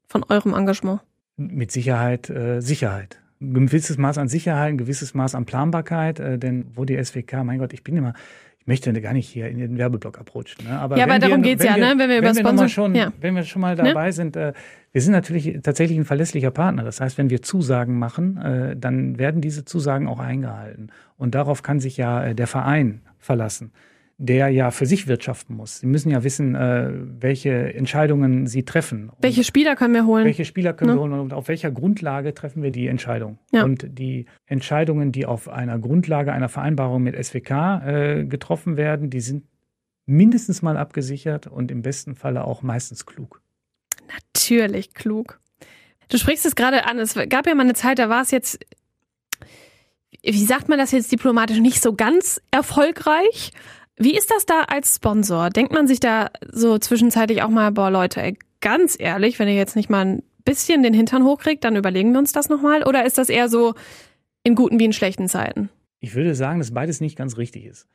von 0.06 0.24
eurem 0.28 0.52
Engagement? 0.52 1.00
Mit 1.36 1.70
Sicherheit 1.70 2.28
äh, 2.30 2.60
Sicherheit. 2.60 3.20
Ein 3.40 3.66
gewisses 3.66 3.98
Maß 3.98 4.18
an 4.18 4.28
Sicherheit, 4.28 4.70
ein 4.70 4.78
gewisses 4.78 5.14
Maß 5.14 5.34
an 5.34 5.44
Planbarkeit, 5.44 6.20
äh, 6.20 6.38
denn 6.38 6.66
wo 6.74 6.84
die 6.84 7.02
SWK, 7.02 7.44
mein 7.44 7.58
Gott, 7.58 7.72
ich 7.72 7.84
bin 7.84 7.96
immer, 7.96 8.14
ich 8.64 8.68
möchte 8.68 8.98
gar 9.02 9.12
nicht 9.12 9.28
hier 9.28 9.48
in 9.48 9.58
den 9.58 9.76
Werbeblock 9.76 10.18
abrutschen. 10.18 10.66
Ne? 10.66 10.78
Aber 10.78 10.96
ja, 10.96 11.04
aber 11.04 11.18
darum 11.18 11.42
geht 11.42 11.60
es 11.60 11.66
ja, 11.66 11.76
ne? 11.76 11.94
wenn 11.98 12.08
wir 12.08 12.16
über 12.16 12.34
Sponsor... 12.34 12.66
Schon, 12.68 12.94
ja. 12.94 13.12
Wenn 13.20 13.34
wir 13.34 13.42
schon 13.42 13.60
mal 13.60 13.76
ne? 13.76 13.82
dabei 13.82 14.06
ne? 14.06 14.12
sind, 14.14 14.36
äh, 14.36 14.54
wir 14.90 15.02
sind 15.02 15.12
natürlich 15.12 15.58
tatsächlich 15.62 15.98
ein 15.98 16.06
verlässlicher 16.06 16.50
Partner. 16.50 16.82
Das 16.82 16.98
heißt, 16.98 17.18
wenn 17.18 17.28
wir 17.28 17.42
Zusagen 17.42 17.98
machen, 17.98 18.38
äh, 18.38 18.74
dann 18.74 19.18
werden 19.18 19.42
diese 19.42 19.66
Zusagen 19.66 20.08
auch 20.08 20.18
eingehalten. 20.18 20.88
Und 21.18 21.34
darauf 21.34 21.62
kann 21.62 21.78
sich 21.78 21.98
ja 21.98 22.24
äh, 22.24 22.34
der 22.34 22.46
Verein 22.46 23.02
verlassen 23.18 23.70
der 24.18 24.48
ja 24.48 24.70
für 24.70 24.86
sich 24.86 25.08
wirtschaften 25.08 25.56
muss. 25.56 25.80
Sie 25.80 25.86
müssen 25.86 26.10
ja 26.10 26.22
wissen, 26.22 26.54
äh, 26.54 26.90
welche 26.92 27.74
Entscheidungen 27.74 28.46
sie 28.46 28.64
treffen. 28.64 29.10
Welche 29.20 29.42
Spieler 29.42 29.74
können 29.74 29.94
wir 29.94 30.06
holen? 30.06 30.24
Welche 30.24 30.44
Spieler 30.44 30.72
können 30.72 30.92
ne? 30.92 30.96
wir 30.96 31.00
holen 31.02 31.12
und 31.12 31.32
auf 31.32 31.48
welcher 31.48 31.70
Grundlage 31.70 32.32
treffen 32.32 32.62
wir 32.62 32.70
die 32.70 32.86
Entscheidung? 32.86 33.38
Ja. 33.52 33.64
Und 33.64 33.86
die 33.98 34.26
Entscheidungen, 34.46 35.10
die 35.10 35.26
auf 35.26 35.48
einer 35.48 35.78
Grundlage 35.78 36.32
einer 36.32 36.48
Vereinbarung 36.48 37.02
mit 37.02 37.22
SWK 37.22 37.50
äh, 37.50 38.24
getroffen 38.24 38.76
werden, 38.76 39.10
die 39.10 39.20
sind 39.20 39.44
mindestens 40.06 40.62
mal 40.62 40.76
abgesichert 40.76 41.46
und 41.46 41.70
im 41.70 41.82
besten 41.82 42.14
Falle 42.14 42.44
auch 42.44 42.62
meistens 42.62 43.06
klug. 43.06 43.40
Natürlich 44.12 44.94
klug. 44.94 45.40
Du 46.08 46.18
sprichst 46.18 46.46
es 46.46 46.54
gerade 46.54 46.86
an. 46.86 46.98
Es 46.98 47.14
gab 47.28 47.46
ja 47.46 47.54
mal 47.54 47.62
eine 47.62 47.74
Zeit, 47.74 47.98
da 47.98 48.08
war 48.08 48.22
es 48.22 48.30
jetzt, 48.30 48.64
wie 50.22 50.44
sagt 50.44 50.68
man 50.68 50.78
das 50.78 50.92
jetzt 50.92 51.10
diplomatisch, 51.10 51.58
nicht 51.58 51.82
so 51.82 51.94
ganz 51.94 52.40
erfolgreich. 52.50 53.52
Wie 53.96 54.16
ist 54.16 54.30
das 54.30 54.44
da 54.44 54.62
als 54.62 54.96
Sponsor? 54.96 55.50
Denkt 55.50 55.72
man 55.72 55.86
sich 55.86 56.00
da 56.00 56.30
so 56.50 56.78
zwischenzeitlich 56.78 57.42
auch 57.42 57.48
mal, 57.48 57.70
boah 57.70 57.90
Leute, 57.90 58.22
ey, 58.22 58.36
ganz 58.60 58.96
ehrlich, 58.98 59.38
wenn 59.38 59.48
ihr 59.48 59.54
jetzt 59.54 59.76
nicht 59.76 59.90
mal 59.90 60.04
ein 60.04 60.22
bisschen 60.44 60.82
den 60.82 60.94
Hintern 60.94 61.24
hochkriegt, 61.24 61.62
dann 61.64 61.76
überlegen 61.76 62.12
wir 62.12 62.18
uns 62.18 62.32
das 62.32 62.48
nochmal? 62.48 62.82
Oder 62.84 63.04
ist 63.06 63.18
das 63.18 63.28
eher 63.28 63.48
so 63.48 63.74
in 64.42 64.54
guten 64.54 64.78
wie 64.78 64.84
in 64.84 64.92
schlechten 64.92 65.28
Zeiten? 65.28 65.70
Ich 66.00 66.14
würde 66.14 66.34
sagen, 66.34 66.58
dass 66.58 66.72
beides 66.72 67.00
nicht 67.00 67.16
ganz 67.16 67.38
richtig 67.38 67.64
ist. 67.66 67.86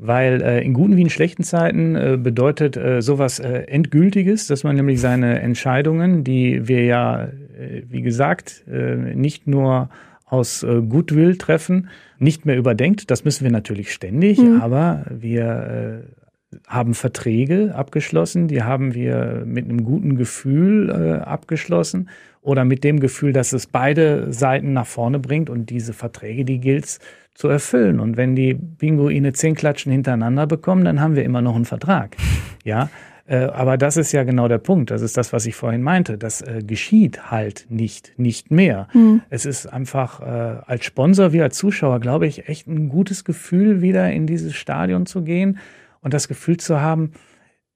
Weil 0.00 0.40
äh, 0.42 0.64
in 0.64 0.74
guten 0.74 0.96
wie 0.96 1.02
in 1.02 1.10
schlechten 1.10 1.42
Zeiten 1.42 1.96
äh, 1.96 2.16
bedeutet 2.16 2.76
äh, 2.76 3.02
sowas 3.02 3.40
äh, 3.40 3.64
Endgültiges, 3.66 4.46
dass 4.46 4.62
man 4.62 4.76
nämlich 4.76 5.00
seine 5.00 5.40
Entscheidungen, 5.40 6.22
die 6.22 6.68
wir 6.68 6.84
ja, 6.84 7.24
äh, 7.24 7.82
wie 7.88 8.02
gesagt, 8.02 8.62
äh, 8.68 8.94
nicht 8.94 9.48
nur 9.48 9.90
aus 10.30 10.62
äh, 10.62 10.82
Goodwill 10.82 11.36
treffen, 11.36 11.88
nicht 12.18 12.46
mehr 12.46 12.56
überdenkt. 12.56 13.10
Das 13.10 13.24
müssen 13.24 13.44
wir 13.44 13.50
natürlich 13.50 13.92
ständig, 13.92 14.38
mhm. 14.38 14.60
aber 14.60 15.04
wir 15.10 16.04
äh, 16.04 16.56
haben 16.66 16.94
Verträge 16.94 17.74
abgeschlossen, 17.74 18.48
die 18.48 18.62
haben 18.62 18.94
wir 18.94 19.42
mit 19.44 19.66
einem 19.66 19.84
guten 19.84 20.16
Gefühl 20.16 20.90
äh, 20.90 21.24
abgeschlossen 21.24 22.08
oder 22.40 22.64
mit 22.64 22.84
dem 22.84 23.00
Gefühl, 23.00 23.32
dass 23.32 23.52
es 23.52 23.66
beide 23.66 24.32
Seiten 24.32 24.72
nach 24.72 24.86
vorne 24.86 25.18
bringt 25.18 25.50
und 25.50 25.70
diese 25.70 25.92
Verträge, 25.92 26.44
die 26.44 26.58
gilt 26.58 26.98
zu 27.34 27.48
erfüllen. 27.48 28.00
Und 28.00 28.16
wenn 28.16 28.34
die 28.34 28.54
Pinguine 28.54 29.32
zehn 29.32 29.54
Klatschen 29.54 29.92
hintereinander 29.92 30.46
bekommen, 30.46 30.84
dann 30.84 31.00
haben 31.00 31.14
wir 31.14 31.24
immer 31.24 31.42
noch 31.42 31.54
einen 31.54 31.66
Vertrag. 31.66 32.16
Ja, 32.64 32.90
äh, 33.28 33.44
aber 33.44 33.76
das 33.76 33.98
ist 33.98 34.12
ja 34.12 34.24
genau 34.24 34.48
der 34.48 34.56
Punkt. 34.56 34.90
Das 34.90 35.02
ist 35.02 35.18
das, 35.18 35.34
was 35.34 35.44
ich 35.44 35.54
vorhin 35.54 35.82
meinte. 35.82 36.16
Das 36.16 36.40
äh, 36.40 36.62
geschieht 36.66 37.30
halt 37.30 37.66
nicht, 37.68 38.18
nicht 38.18 38.50
mehr. 38.50 38.88
Mhm. 38.94 39.20
Es 39.28 39.44
ist 39.44 39.66
einfach 39.66 40.20
äh, 40.20 40.62
als 40.64 40.86
Sponsor 40.86 41.34
wie 41.34 41.42
als 41.42 41.58
Zuschauer, 41.58 42.00
glaube 42.00 42.26
ich, 42.26 42.48
echt 42.48 42.66
ein 42.66 42.88
gutes 42.88 43.24
Gefühl, 43.24 43.82
wieder 43.82 44.10
in 44.10 44.26
dieses 44.26 44.54
Stadion 44.54 45.04
zu 45.04 45.22
gehen 45.22 45.58
und 46.00 46.14
das 46.14 46.26
Gefühl 46.26 46.56
zu 46.56 46.80
haben, 46.80 47.12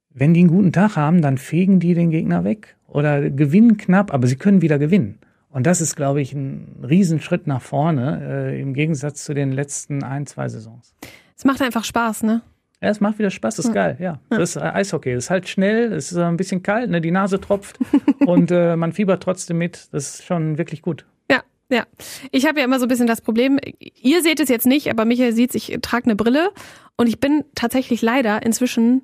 wenn 0.09 0.33
die 0.33 0.41
einen 0.41 0.49
guten 0.49 0.73
Tag 0.73 0.97
haben, 0.97 1.21
dann 1.21 1.37
fegen 1.37 1.81
die 1.81 1.93
den 1.93 2.11
Gegner 2.11 2.45
weg 2.45 2.77
oder 2.87 3.29
gewinnen 3.31 3.77
knapp, 3.77 4.13
aber 4.13 4.27
sie 4.27 4.37
können 4.37 4.63
wieder 4.63 4.79
gewinnen. 4.79 5.19
Und 5.51 5.67
das 5.67 5.83
ist, 5.83 5.97
glaube 5.97 6.23
ich, 6.23 6.33
ein 6.33 6.83
Riesenschritt 6.83 7.47
nach 7.47 7.61
vorne 7.61 8.23
äh, 8.23 8.61
im 8.61 8.73
Gegensatz 8.73 9.25
zu 9.25 9.35
den 9.35 9.53
letzten 9.53 10.03
ein, 10.03 10.25
zwei 10.27 10.49
Saisons. 10.49 10.95
Es 11.37 11.45
macht 11.45 11.61
einfach 11.61 11.85
Spaß, 11.85 12.23
ne? 12.23 12.41
Ja, 12.83 12.89
es 12.89 13.01
macht 13.01 13.21
wieder 13.21 13.31
Spaß, 13.31 13.57
das 13.57 13.67
ist 13.67 13.73
geil, 13.73 13.97
ja. 14.01 14.19
Das 14.29 14.57
ist 14.57 14.57
Eishockey. 14.57 15.15
Das 15.15 15.25
ist 15.25 15.31
halt 15.31 15.49
schnell, 15.49 15.93
es 15.93 16.11
ist 16.11 16.19
ein 16.19 16.37
bisschen 16.37 16.65
kalt, 16.65 16.91
ne? 16.91 17.01
die 17.01 17.13
Nase 17.13 17.41
tropft 17.41 17.79
und 18.27 18.51
äh, 18.51 18.75
man 18.75 18.93
fiebert 18.93 19.23
trotzdem 19.23 19.59
mit. 19.59 19.89
Das 19.93 20.15
ist 20.15 20.25
schon 20.25 20.59
wirklich 20.59 20.83
gut. 20.83 21.07
Ja, 21.31 21.43
ja. 21.71 21.87
Ich 22.33 22.45
habe 22.45 22.59
ja 22.59 22.65
immer 22.65 22.81
so 22.81 22.87
ein 22.87 22.89
bisschen 22.89 23.07
das 23.07 23.21
Problem, 23.21 23.61
ihr 23.79 24.23
seht 24.23 24.41
es 24.41 24.49
jetzt 24.49 24.67
nicht, 24.67 24.91
aber 24.91 25.05
Michael 25.05 25.33
sieht 25.33 25.55
ich 25.55 25.79
trage 25.81 26.07
eine 26.07 26.17
Brille 26.17 26.51
und 26.97 27.07
ich 27.07 27.21
bin 27.21 27.45
tatsächlich 27.55 28.03
leider 28.03 28.43
inzwischen 28.43 29.03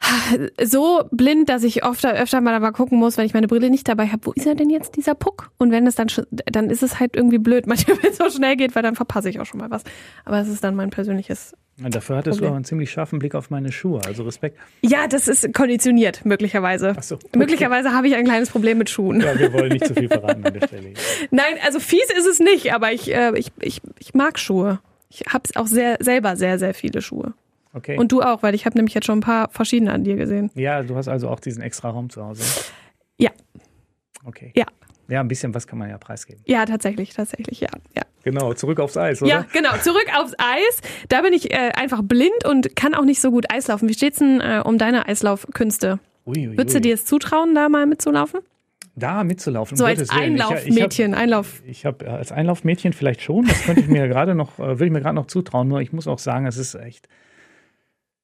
so 0.62 1.02
blind, 1.10 1.50
dass 1.50 1.64
ich 1.64 1.84
oft 1.84 2.06
öfter 2.06 2.40
mal 2.40 2.54
aber 2.54 2.72
gucken 2.72 2.98
muss, 2.98 3.18
wenn 3.18 3.26
ich 3.26 3.34
meine 3.34 3.46
Brille 3.46 3.68
nicht 3.68 3.88
dabei 3.88 4.06
habe, 4.06 4.24
wo 4.24 4.32
ist 4.32 4.46
er 4.46 4.54
denn 4.54 4.70
jetzt 4.70 4.96
dieser 4.96 5.14
Puck? 5.14 5.50
Und 5.58 5.70
wenn 5.70 5.86
es 5.86 5.96
dann 5.96 6.08
schon, 6.08 6.24
dann 6.30 6.70
ist 6.70 6.82
es 6.82 6.98
halt 6.98 7.14
irgendwie 7.14 7.38
blöd, 7.38 7.66
manchmal 7.66 8.02
wenn 8.02 8.10
es 8.10 8.16
so 8.16 8.30
schnell 8.30 8.56
geht, 8.56 8.74
weil 8.74 8.82
dann 8.82 8.96
verpasse 8.96 9.28
ich 9.28 9.38
auch 9.38 9.46
schon 9.46 9.60
mal 9.60 9.70
was. 9.70 9.84
Aber 10.24 10.40
es 10.40 10.48
ist 10.48 10.64
dann 10.64 10.74
mein 10.74 10.88
persönliches 10.88 11.54
ja, 11.80 11.88
dafür 11.88 12.16
hattest 12.16 12.38
Problem. 12.38 12.48
du 12.48 12.52
auch 12.52 12.56
einen 12.56 12.64
ziemlich 12.64 12.90
scharfen 12.90 13.18
Blick 13.18 13.34
auf 13.34 13.50
meine 13.50 13.70
Schuhe, 13.70 14.00
also 14.04 14.24
Respekt. 14.24 14.58
Ja, 14.82 15.06
das 15.06 15.28
ist 15.28 15.52
konditioniert, 15.54 16.24
möglicherweise. 16.24 16.94
Ach 16.96 17.02
so, 17.02 17.16
okay. 17.16 17.38
Möglicherweise 17.38 17.92
habe 17.92 18.08
ich 18.08 18.14
ein 18.16 18.24
kleines 18.24 18.50
Problem 18.50 18.78
mit 18.78 18.90
Schuhen. 18.90 19.20
Ja, 19.20 19.38
wir 19.38 19.52
wollen 19.52 19.72
nicht 19.72 19.86
zu 19.86 19.94
viel 19.94 20.08
verraten 20.08 20.44
an 20.44 20.52
der 20.54 20.66
Stelle. 20.66 20.94
Nein, 21.30 21.54
also 21.64 21.80
fies 21.80 22.10
ist 22.16 22.26
es 22.26 22.40
nicht, 22.40 22.72
aber 22.72 22.92
ich, 22.92 23.14
äh, 23.14 23.38
ich, 23.38 23.52
ich, 23.60 23.80
ich 23.98 24.14
mag 24.14 24.38
Schuhe. 24.38 24.80
Ich 25.08 25.24
habe 25.32 25.48
auch 25.54 25.66
sehr, 25.66 25.96
selber 26.00 26.36
sehr, 26.36 26.58
sehr 26.58 26.74
viele 26.74 27.00
Schuhe. 27.00 27.34
Okay. 27.74 27.96
Und 27.96 28.12
du 28.12 28.22
auch, 28.22 28.42
weil 28.42 28.54
ich 28.54 28.66
habe 28.66 28.76
nämlich 28.76 28.94
jetzt 28.94 29.06
schon 29.06 29.18
ein 29.18 29.22
paar 29.22 29.48
verschiedene 29.50 29.92
an 29.92 30.04
dir 30.04 30.16
gesehen. 30.16 30.50
Ja, 30.54 30.82
du 30.82 30.96
hast 30.96 31.08
also 31.08 31.28
auch 31.28 31.40
diesen 31.40 31.62
extra 31.62 31.90
Raum 31.90 32.10
zu 32.10 32.24
Hause. 32.24 32.42
Ja. 33.18 33.30
Okay. 34.24 34.52
Ja. 34.56 34.66
Ja, 35.08 35.20
ein 35.20 35.28
bisschen 35.28 35.54
was 35.54 35.66
kann 35.66 35.78
man 35.78 35.88
ja 35.88 35.98
preisgeben. 35.98 36.42
Ja, 36.46 36.66
tatsächlich, 36.66 37.14
tatsächlich, 37.14 37.60
ja. 37.60 37.68
ja. 37.96 38.02
Genau, 38.24 38.52
zurück 38.52 38.78
aufs 38.78 38.96
Eis, 38.96 39.22
oder? 39.22 39.30
Ja, 39.30 39.46
genau, 39.52 39.76
zurück 39.78 40.06
aufs 40.14 40.34
Eis. 40.38 40.82
Da 41.08 41.22
bin 41.22 41.32
ich 41.32 41.50
äh, 41.50 41.70
einfach 41.74 42.02
blind 42.02 42.44
und 42.46 42.76
kann 42.76 42.94
auch 42.94 43.04
nicht 43.04 43.20
so 43.20 43.30
gut 43.30 43.50
Eislaufen. 43.50 43.88
Wie 43.88 43.94
steht's 43.94 44.18
denn 44.18 44.40
äh, 44.40 44.62
um 44.64 44.76
deine 44.76 45.06
Eislaufkünste? 45.06 45.98
Ui, 46.26 46.48
ui, 46.48 46.58
Würdest 46.58 46.76
du 46.76 46.80
dir 46.80 46.94
es 46.94 47.06
zutrauen, 47.06 47.54
da 47.54 47.68
mal 47.68 47.86
mitzulaufen? 47.86 48.40
da 48.98 49.24
mitzulaufen. 49.24 49.76
So 49.76 49.84
als 49.84 50.10
Einlaufmädchen, 50.10 51.14
Einlauf. 51.14 51.62
Ich 51.66 51.86
habe 51.86 52.06
hab, 52.06 52.18
als 52.18 52.32
Einlaufmädchen 52.32 52.92
vielleicht 52.92 53.22
schon, 53.22 53.46
das 53.46 53.62
könnte 53.62 53.80
ich 53.80 53.88
mir 53.88 54.08
gerade 54.08 54.34
noch, 54.34 54.58
äh, 54.58 54.62
würde 54.62 54.86
ich 54.86 54.90
mir 54.90 55.00
gerade 55.00 55.14
noch 55.14 55.26
zutrauen, 55.26 55.68
nur 55.68 55.80
ich 55.80 55.92
muss 55.92 56.06
auch 56.06 56.18
sagen, 56.18 56.46
es 56.46 56.56
ist 56.56 56.74
echt, 56.74 57.08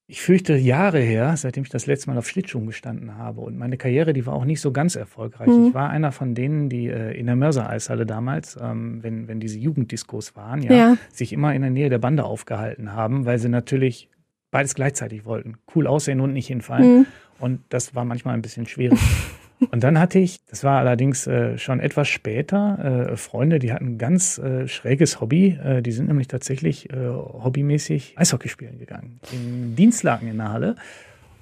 ich 0.06 0.20
fürchte 0.20 0.54
Jahre 0.54 1.00
her, 1.00 1.34
seitdem 1.36 1.64
ich 1.64 1.70
das 1.70 1.86
letzte 1.86 2.10
Mal 2.10 2.18
auf 2.18 2.28
Schlittschuhen 2.28 2.66
gestanden 2.66 3.16
habe 3.16 3.40
und 3.40 3.56
meine 3.56 3.78
Karriere, 3.78 4.12
die 4.12 4.26
war 4.26 4.34
auch 4.34 4.44
nicht 4.44 4.60
so 4.60 4.70
ganz 4.70 4.96
erfolgreich. 4.96 5.48
Mhm. 5.48 5.68
Ich 5.68 5.74
war 5.74 5.88
einer 5.88 6.12
von 6.12 6.34
denen, 6.34 6.68
die 6.68 6.88
äh, 6.88 7.18
in 7.18 7.26
der 7.26 7.36
Mörser-Eishalle 7.36 8.04
damals, 8.04 8.58
ähm, 8.60 9.02
wenn, 9.02 9.28
wenn 9.28 9.40
diese 9.40 9.58
Jugenddiskos 9.58 10.36
waren, 10.36 10.60
ja, 10.62 10.74
ja, 10.74 10.96
sich 11.10 11.32
immer 11.32 11.54
in 11.54 11.62
der 11.62 11.70
Nähe 11.70 11.88
der 11.88 11.98
Bande 11.98 12.24
aufgehalten 12.24 12.92
haben, 12.92 13.24
weil 13.24 13.38
sie 13.38 13.48
natürlich 13.48 14.10
beides 14.50 14.74
gleichzeitig 14.74 15.24
wollten. 15.24 15.56
Cool 15.74 15.86
aussehen 15.86 16.20
und 16.20 16.34
nicht 16.34 16.48
hinfallen. 16.48 16.98
Mhm. 16.98 17.06
Und 17.40 17.60
das 17.70 17.94
war 17.94 18.04
manchmal 18.04 18.34
ein 18.34 18.42
bisschen 18.42 18.66
schwierig. 18.66 18.98
Und 19.70 19.84
dann 19.84 19.98
hatte 19.98 20.18
ich, 20.18 20.44
das 20.46 20.64
war 20.64 20.78
allerdings 20.78 21.26
äh, 21.26 21.58
schon 21.58 21.80
etwas 21.80 22.08
später, 22.08 23.10
äh, 23.12 23.16
Freunde, 23.16 23.58
die 23.58 23.72
hatten 23.72 23.94
ein 23.94 23.98
ganz 23.98 24.38
äh, 24.38 24.68
schräges 24.68 25.20
Hobby. 25.20 25.58
Äh, 25.62 25.82
die 25.82 25.92
sind 25.92 26.06
nämlich 26.06 26.28
tatsächlich 26.28 26.90
äh, 26.90 26.96
hobbymäßig 27.08 28.14
Eishockey 28.16 28.48
spielen 28.48 28.78
gegangen. 28.78 29.20
In 29.32 29.76
Dienstlagen 29.76 30.28
in 30.28 30.38
der 30.38 30.52
Halle. 30.52 30.76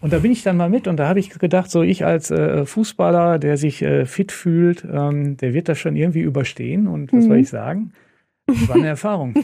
Und 0.01 0.13
da 0.13 0.19
bin 0.19 0.33
ich 0.33 0.43
dann 0.43 0.57
mal 0.57 0.69
mit 0.69 0.89
und 0.89 0.97
da 0.97 1.09
habe 1.09 1.21
ich 1.21 1.31
gedacht, 1.31 1.71
so 1.71 1.83
ich 1.83 2.05
als 2.05 2.33
äh, 2.33 2.67
Fußballer, 2.67 3.39
der 3.39 3.57
sich 3.57 3.83
äh, 3.83 4.05
fit 4.05 4.33
fühlt, 4.33 4.85
ähm, 4.85 5.37
der 5.37 5.55
wird 5.55 5.69
das 5.69 5.79
schon 5.79 5.95
irgendwie 5.95 6.23
überstehen. 6.23 6.89
Und 6.89 7.13
was 7.13 7.25
mhm. 7.25 7.29
soll 7.29 7.39
ich 7.39 7.49
sagen? 7.49 7.93
Das 8.47 8.69
war 8.69 8.77
eine 8.77 8.89
Erfahrung. 8.89 9.35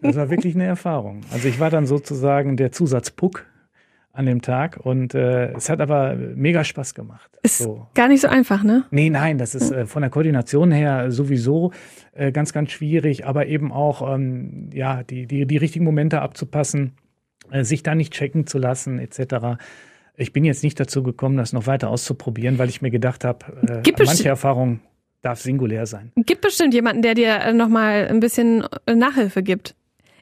Das 0.00 0.16
war 0.16 0.30
wirklich 0.30 0.54
eine 0.54 0.64
Erfahrung. 0.64 1.22
Also 1.32 1.48
ich 1.48 1.58
war 1.58 1.70
dann 1.70 1.86
sozusagen 1.86 2.56
der 2.56 2.70
Zusatzpuck 2.70 3.46
an 4.14 4.26
dem 4.26 4.42
Tag 4.42 4.78
und 4.80 5.14
äh, 5.14 5.52
es 5.52 5.68
hat 5.68 5.80
aber 5.80 6.14
mega 6.14 6.62
Spaß 6.62 6.94
gemacht. 6.94 7.30
Ist 7.42 7.58
so. 7.58 7.88
gar 7.94 8.06
nicht 8.06 8.20
so 8.20 8.28
einfach, 8.28 8.62
ne? 8.62 8.84
Nee, 8.90 9.10
nein, 9.10 9.38
das 9.38 9.56
ist 9.56 9.72
äh, 9.72 9.86
von 9.86 10.02
der 10.02 10.10
Koordination 10.10 10.70
her 10.70 11.10
sowieso 11.10 11.72
äh, 12.12 12.30
ganz, 12.30 12.52
ganz 12.52 12.70
schwierig, 12.70 13.26
aber 13.26 13.46
eben 13.46 13.72
auch 13.72 14.14
ähm, 14.14 14.70
ja 14.72 15.02
die, 15.02 15.26
die, 15.26 15.46
die 15.46 15.56
richtigen 15.56 15.84
Momente 15.84 16.22
abzupassen, 16.22 16.92
äh, 17.50 17.64
sich 17.64 17.82
da 17.82 17.96
nicht 17.96 18.12
checken 18.12 18.46
zu 18.46 18.58
lassen, 18.58 19.00
etc. 19.00 19.58
Ich 20.16 20.32
bin 20.32 20.44
jetzt 20.44 20.62
nicht 20.62 20.78
dazu 20.78 21.02
gekommen, 21.02 21.36
das 21.36 21.52
noch 21.52 21.66
weiter 21.66 21.90
auszuprobieren, 21.90 22.56
weil 22.56 22.68
ich 22.68 22.82
mir 22.82 22.92
gedacht 22.92 23.24
habe, 23.24 23.82
äh, 23.84 23.92
manche 23.98 24.28
Erfahrung 24.28 24.78
darf 25.22 25.40
singulär 25.40 25.86
sein. 25.86 26.12
Gibt 26.16 26.42
bestimmt 26.42 26.72
jemanden, 26.72 27.02
der 27.02 27.14
dir 27.14 27.40
äh, 27.40 27.52
nochmal 27.52 28.06
ein 28.08 28.20
bisschen 28.20 28.64
äh, 28.86 28.94
Nachhilfe 28.94 29.42
gibt. 29.42 29.74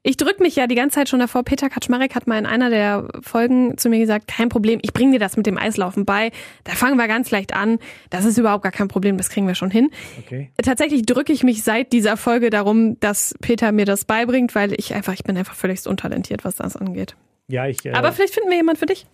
Ich 0.04 0.16
drücke 0.16 0.42
mich 0.42 0.56
ja 0.56 0.66
die 0.66 0.74
ganze 0.74 0.96
Zeit 0.96 1.08
schon 1.08 1.20
davor. 1.20 1.44
Peter 1.44 1.68
Kaczmarek 1.68 2.16
hat 2.16 2.26
mal 2.26 2.36
in 2.36 2.44
einer 2.46 2.70
der 2.70 3.06
Folgen 3.20 3.78
zu 3.78 3.88
mir 3.88 4.00
gesagt, 4.00 4.26
kein 4.26 4.48
Problem, 4.48 4.80
ich 4.82 4.92
bringe 4.92 5.12
dir 5.12 5.20
das 5.20 5.36
mit 5.36 5.46
dem 5.46 5.56
Eislaufen 5.56 6.04
bei. 6.04 6.32
Da 6.64 6.72
fangen 6.72 6.96
wir 6.96 7.06
ganz 7.06 7.30
leicht 7.30 7.54
an. 7.54 7.78
Das 8.10 8.24
ist 8.24 8.36
überhaupt 8.36 8.64
gar 8.64 8.72
kein 8.72 8.88
Problem, 8.88 9.16
das 9.16 9.28
kriegen 9.28 9.46
wir 9.46 9.54
schon 9.54 9.70
hin. 9.70 9.90
Okay. 10.18 10.50
Tatsächlich 10.60 11.02
drücke 11.06 11.32
ich 11.32 11.44
mich 11.44 11.62
seit 11.62 11.92
dieser 11.92 12.16
Folge 12.16 12.50
darum, 12.50 12.98
dass 12.98 13.36
Peter 13.40 13.70
mir 13.70 13.84
das 13.84 14.04
beibringt, 14.04 14.56
weil 14.56 14.72
ich 14.72 14.92
einfach, 14.92 15.12
ich 15.12 15.22
bin 15.22 15.36
einfach 15.36 15.54
völlig 15.54 15.86
untalentiert, 15.86 16.44
was 16.44 16.56
das 16.56 16.76
angeht. 16.76 17.14
Ja, 17.46 17.68
ich. 17.68 17.84
Äh, 17.84 17.92
Aber 17.92 18.10
vielleicht 18.10 18.34
finden 18.34 18.50
wir 18.50 18.56
jemand 18.56 18.78
für 18.78 18.86
dich. 18.86 19.06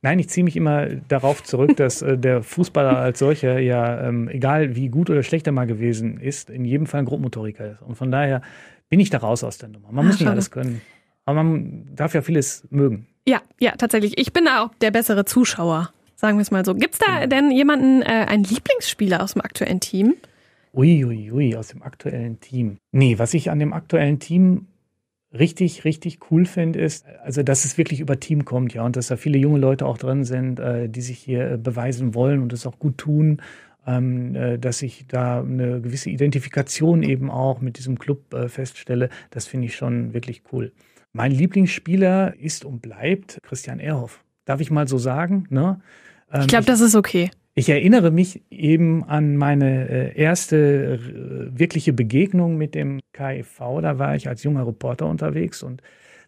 Nein, 0.00 0.18
ich 0.18 0.30
ziehe 0.30 0.44
mich 0.44 0.56
immer 0.56 0.86
darauf 0.86 1.42
zurück, 1.42 1.76
dass 1.76 2.00
äh, 2.00 2.16
der 2.16 2.42
Fußballer 2.42 2.96
als 2.96 3.18
solcher 3.18 3.58
ja, 3.58 4.08
ähm, 4.08 4.28
egal 4.28 4.74
wie 4.74 4.88
gut 4.88 5.10
oder 5.10 5.22
schlecht 5.22 5.46
er 5.46 5.52
mal 5.52 5.66
gewesen 5.66 6.18
ist, 6.18 6.48
in 6.48 6.64
jedem 6.64 6.86
Fall 6.86 7.00
ein 7.00 7.04
Grobmotoriker 7.04 7.72
ist. 7.72 7.82
Und 7.82 7.96
von 7.96 8.10
daher 8.10 8.40
bin 8.90 9.00
ich 9.00 9.08
da 9.08 9.18
raus 9.18 9.42
aus 9.42 9.56
der 9.56 9.70
Nummer. 9.70 9.88
Man 9.90 10.00
Ach, 10.00 10.08
muss 10.08 10.14
nicht 10.14 10.20
schade. 10.20 10.30
alles 10.32 10.50
können. 10.50 10.82
Aber 11.24 11.42
man 11.42 11.88
darf 11.94 12.12
ja 12.14 12.22
vieles 12.22 12.66
mögen. 12.70 13.06
Ja, 13.26 13.40
ja, 13.58 13.72
tatsächlich. 13.72 14.18
Ich 14.18 14.32
bin 14.32 14.44
da 14.44 14.64
auch 14.64 14.74
der 14.80 14.90
bessere 14.90 15.24
Zuschauer, 15.24 15.92
sagen 16.16 16.36
wir 16.36 16.42
es 16.42 16.50
mal 16.50 16.64
so. 16.64 16.74
Gibt 16.74 16.94
es 16.94 17.00
da 17.00 17.20
ja. 17.20 17.26
denn 17.26 17.50
jemanden, 17.50 18.02
äh, 18.02 18.26
einen 18.28 18.44
Lieblingsspieler 18.44 19.22
aus 19.22 19.34
dem 19.34 19.42
aktuellen 19.42 19.80
Team? 19.80 20.16
Uiuiui, 20.72 21.30
ui, 21.30 21.32
ui, 21.32 21.56
aus 21.56 21.68
dem 21.68 21.82
aktuellen 21.82 22.40
Team. 22.40 22.78
Nee, 22.92 23.18
was 23.18 23.34
ich 23.34 23.50
an 23.50 23.58
dem 23.58 23.72
aktuellen 23.72 24.18
Team 24.18 24.66
richtig, 25.32 25.84
richtig 25.84 26.18
cool 26.30 26.44
finde, 26.44 26.80
ist, 26.80 27.06
also 27.22 27.42
dass 27.42 27.64
es 27.64 27.78
wirklich 27.78 28.00
über 28.00 28.18
Team 28.18 28.44
kommt, 28.44 28.74
ja, 28.74 28.84
und 28.84 28.96
dass 28.96 29.08
da 29.08 29.16
viele 29.16 29.38
junge 29.38 29.58
Leute 29.58 29.86
auch 29.86 29.98
drin 29.98 30.24
sind, 30.24 30.58
äh, 30.58 30.88
die 30.88 31.02
sich 31.02 31.18
hier 31.18 31.52
äh, 31.52 31.56
beweisen 31.56 32.14
wollen 32.14 32.42
und 32.42 32.52
es 32.52 32.66
auch 32.66 32.78
gut 32.78 32.98
tun 32.98 33.40
dass 34.58 34.82
ich 34.82 35.06
da 35.08 35.40
eine 35.40 35.80
gewisse 35.80 36.10
Identifikation 36.10 37.02
eben 37.02 37.30
auch 37.30 37.60
mit 37.60 37.78
diesem 37.78 37.98
Club 37.98 38.32
äh, 38.34 38.48
feststelle. 38.48 39.08
Das 39.30 39.46
finde 39.46 39.66
ich 39.66 39.76
schon 39.76 40.14
wirklich 40.14 40.42
cool. 40.52 40.72
Mein 41.12 41.32
Lieblingsspieler 41.32 42.34
ist 42.38 42.64
und 42.64 42.82
bleibt 42.82 43.38
Christian 43.42 43.80
Ehrhoff. 43.80 44.22
Darf 44.44 44.60
ich 44.60 44.70
mal 44.70 44.86
so 44.86 44.98
sagen? 44.98 45.46
Ne? 45.50 45.80
Ähm, 46.32 46.42
ich 46.42 46.46
glaube, 46.46 46.66
das 46.66 46.80
ist 46.80 46.94
okay. 46.94 47.30
Ich 47.54 47.68
erinnere 47.68 48.10
mich 48.10 48.42
eben 48.50 49.04
an 49.04 49.36
meine 49.36 49.88
äh, 49.88 50.16
erste 50.16 50.94
äh, 50.94 51.58
wirkliche 51.58 51.92
Begegnung 51.92 52.56
mit 52.56 52.74
dem 52.74 53.00
KIV. 53.12 53.58
Da 53.82 53.98
war 53.98 54.14
ich 54.14 54.28
als 54.28 54.44
junger 54.44 54.66
Reporter 54.66 55.06
unterwegs 55.06 55.62
und 55.62 55.82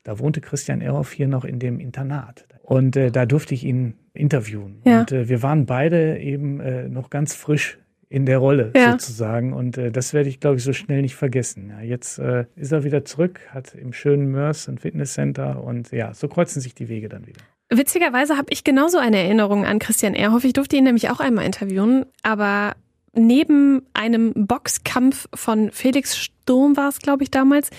da 0.05 0.19
wohnte 0.19 0.41
Christian 0.41 0.81
Ehrhoff 0.81 1.13
hier 1.13 1.29
noch 1.29 1.45
in 1.45 1.59
dem 1.59 1.81
Internat. 1.81 2.47
Und 2.63 2.97
äh, 2.97 3.11
da 3.11 3.27
durfte 3.27 3.55
ich 3.55 3.65
ihn 3.65 3.95
interviewen. 4.15 4.83
Ja. 4.85 5.01
Und 5.01 5.13
äh, 5.13 5.29
wir 5.29 5.43
waren 5.43 5.67
beide 5.67 6.19
eben 6.19 6.61
äh, 6.61 6.89
noch 6.89 7.11
ganz 7.11 7.35
frisch 7.35 7.79
in 8.09 8.27
der 8.27 8.39
Rolle 8.39 8.73
ja. 8.77 8.93
sozusagen. 8.93 9.53
Und 9.53 9.79
äh, 9.79 9.91
das 9.91 10.13
werde 10.13 10.29
ich, 10.29 10.39
glaube 10.39 10.57
ich, 10.57 10.65
so 10.65 10.73
schnell 10.73 11.01
nicht 11.03 11.15
vergessen. 11.15 11.71
Ja, 11.71 11.81
jetzt 11.81 12.19
äh, 12.19 12.45
ist 12.57 12.73
er 12.73 12.85
wieder 12.85 13.05
zurück, 13.05 13.41
hat 13.49 13.75
im 13.75 13.93
schönen 13.93 14.31
Mörs 14.31 14.69
ein 14.69 14.79
Fitnesscenter 14.79 15.65
und 15.65 15.93
ja, 15.93 16.13
so 16.13 16.29
kreuzen 16.29 16.61
sich 16.61 16.75
die 16.75 16.89
Wege 16.89 17.09
dann 17.09 17.27
wieder. 17.27 17.41
Witzigerweise 17.71 18.37
habe 18.37 18.49
ich 18.51 18.65
genauso 18.65 18.99
eine 18.99 19.17
Erinnerung 19.17 19.65
an 19.65 19.79
Christian 19.79 20.13
Ehrhoff. 20.13 20.45
Ich 20.45 20.53
durfte 20.53 20.77
ihn 20.77 20.85
nämlich 20.85 21.09
auch 21.09 21.21
einmal 21.21 21.47
interviewen, 21.47 22.05
aber 22.23 22.75
neben 23.15 23.83
einem 23.95 24.33
Boxkampf 24.35 25.27
von 25.35 25.71
Felix 25.71 26.19
Sturm 26.19 26.77
war 26.77 26.91
es, 26.91 26.99
glaube 26.99 27.23
ich, 27.23 27.31
damals, 27.31 27.71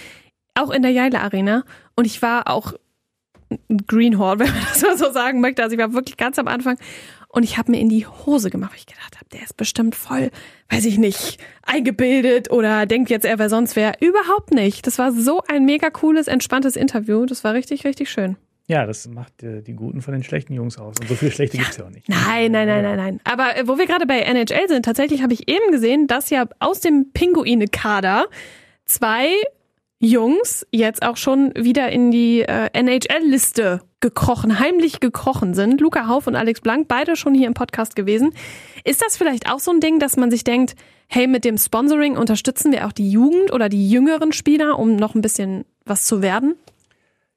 auch 0.55 0.72
in 0.72 0.81
der 0.81 0.91
Jeile 0.91 1.22
Arena. 1.22 1.63
Und 1.95 2.05
ich 2.05 2.22
war 2.22 2.48
auch 2.48 2.74
Greenhorn, 3.88 4.39
wenn 4.39 4.50
man 4.50 4.63
das 4.69 4.81
mal 4.81 4.98
so 4.98 5.12
sagen 5.12 5.41
möchte. 5.41 5.63
Also 5.63 5.75
ich 5.75 5.81
war 5.81 5.93
wirklich 5.93 6.17
ganz 6.17 6.39
am 6.39 6.48
Anfang 6.48 6.77
und 7.33 7.41
ich 7.43 7.57
habe 7.57 7.72
mir 7.72 7.79
in 7.79 7.89
die 7.89 8.05
Hose 8.05 8.51
gemacht, 8.51 8.74
weil 8.74 8.79
ich 8.79 8.86
gedacht 8.86 9.15
habe, 9.15 9.25
der 9.33 9.41
ist 9.41 9.57
bestimmt 9.57 9.95
voll, 9.95 10.29
weiß 10.69 10.86
ich 10.86 11.00
nicht, 11.00 11.39
eingebildet 11.63 12.51
oder 12.51 12.86
denkt 12.86 13.10
jetzt 13.10 13.25
er 13.25 13.39
wer 13.39 13.50
sonst 13.50 13.75
wer. 13.75 13.93
Überhaupt 14.01 14.51
nicht. 14.53 14.86
Das 14.86 15.00
war 15.00 15.12
so 15.12 15.41
ein 15.48 15.65
mega 15.65 15.89
cooles, 15.89 16.27
entspanntes 16.27 16.75
Interview. 16.75 17.25
Das 17.25 17.43
war 17.43 17.55
richtig, 17.55 17.86
richtig 17.86 18.12
schön. 18.12 18.38
Ja, 18.67 18.86
das 18.86 19.07
macht 19.07 19.41
äh, 19.41 19.62
die 19.62 19.74
Guten 19.74 20.01
von 20.01 20.13
den 20.13 20.24
schlechten 20.24 20.53
Jungs 20.53 20.77
aus. 20.77 20.95
Und 21.01 21.10
so 21.10 21.15
viele 21.15 21.31
schlechte 21.31 21.57
ja. 21.57 21.63
gibt's 21.63 21.77
ja 21.77 21.86
auch 21.86 21.89
nicht. 21.89 22.07
Nein, 22.07 22.51
nein, 22.51 22.67
nein, 22.67 22.83
nein, 22.83 22.98
nein. 22.98 23.19
Aber 23.24 23.57
äh, 23.57 23.67
wo 23.67 23.79
wir 23.79 23.88
gerade 23.88 24.05
bei 24.05 24.19
NHL 24.19 24.67
sind, 24.67 24.86
tatsächlich 24.86 25.24
habe 25.24 25.33
ich 25.33 25.50
eben 25.50 25.72
gesehen, 25.72 26.05
dass 26.05 26.29
ja 26.29 26.45
aus 26.60 26.81
dem 26.81 27.12
Pinguine-Kader 27.13 28.25
zwei 28.86 29.27
Jungs 30.03 30.67
jetzt 30.72 31.01
auch 31.01 31.15
schon 31.15 31.53
wieder 31.55 31.89
in 31.89 32.12
die 32.12 32.41
äh, 32.41 32.69
NHL-Liste 32.74 33.81
gekrochen, 34.01 34.60
heimlich 34.60 35.00
gekrochen 35.00 35.53
sind. 35.53 35.79
Luca 35.79 36.07
Hauf 36.07 36.27
und 36.27 36.36
Alex 36.36 36.60
Blank, 36.60 36.89
beide 36.89 37.15
schon 37.15 37.33
hier 37.33 37.48
im 37.48 37.53
Podcast 37.53 37.95
gewesen. 37.95 38.33
Ist 38.83 39.01
das 39.01 39.15
vielleicht 39.15 39.50
auch 39.50 39.60
so 39.60 39.72
ein 39.72 39.79
Ding, 39.79 40.00
dass 40.00 40.17
man 40.17 40.29
sich 40.29 40.43
denkt, 40.43 40.75
hey, 41.07 41.25
mit 41.25 41.45
dem 41.45 41.57
Sponsoring 41.57 42.17
unterstützen 42.17 42.74
wir 42.74 42.86
auch 42.86 42.91
die 42.91 43.10
Jugend 43.10 43.53
oder 43.53 43.69
die 43.69 43.89
jüngeren 43.89 44.33
Spieler, 44.33 44.77
um 44.77 44.98
noch 44.98 45.15
ein 45.15 45.22
bisschen 45.22 45.63
was 45.86 46.03
zu 46.05 46.22
werden? 46.22 46.55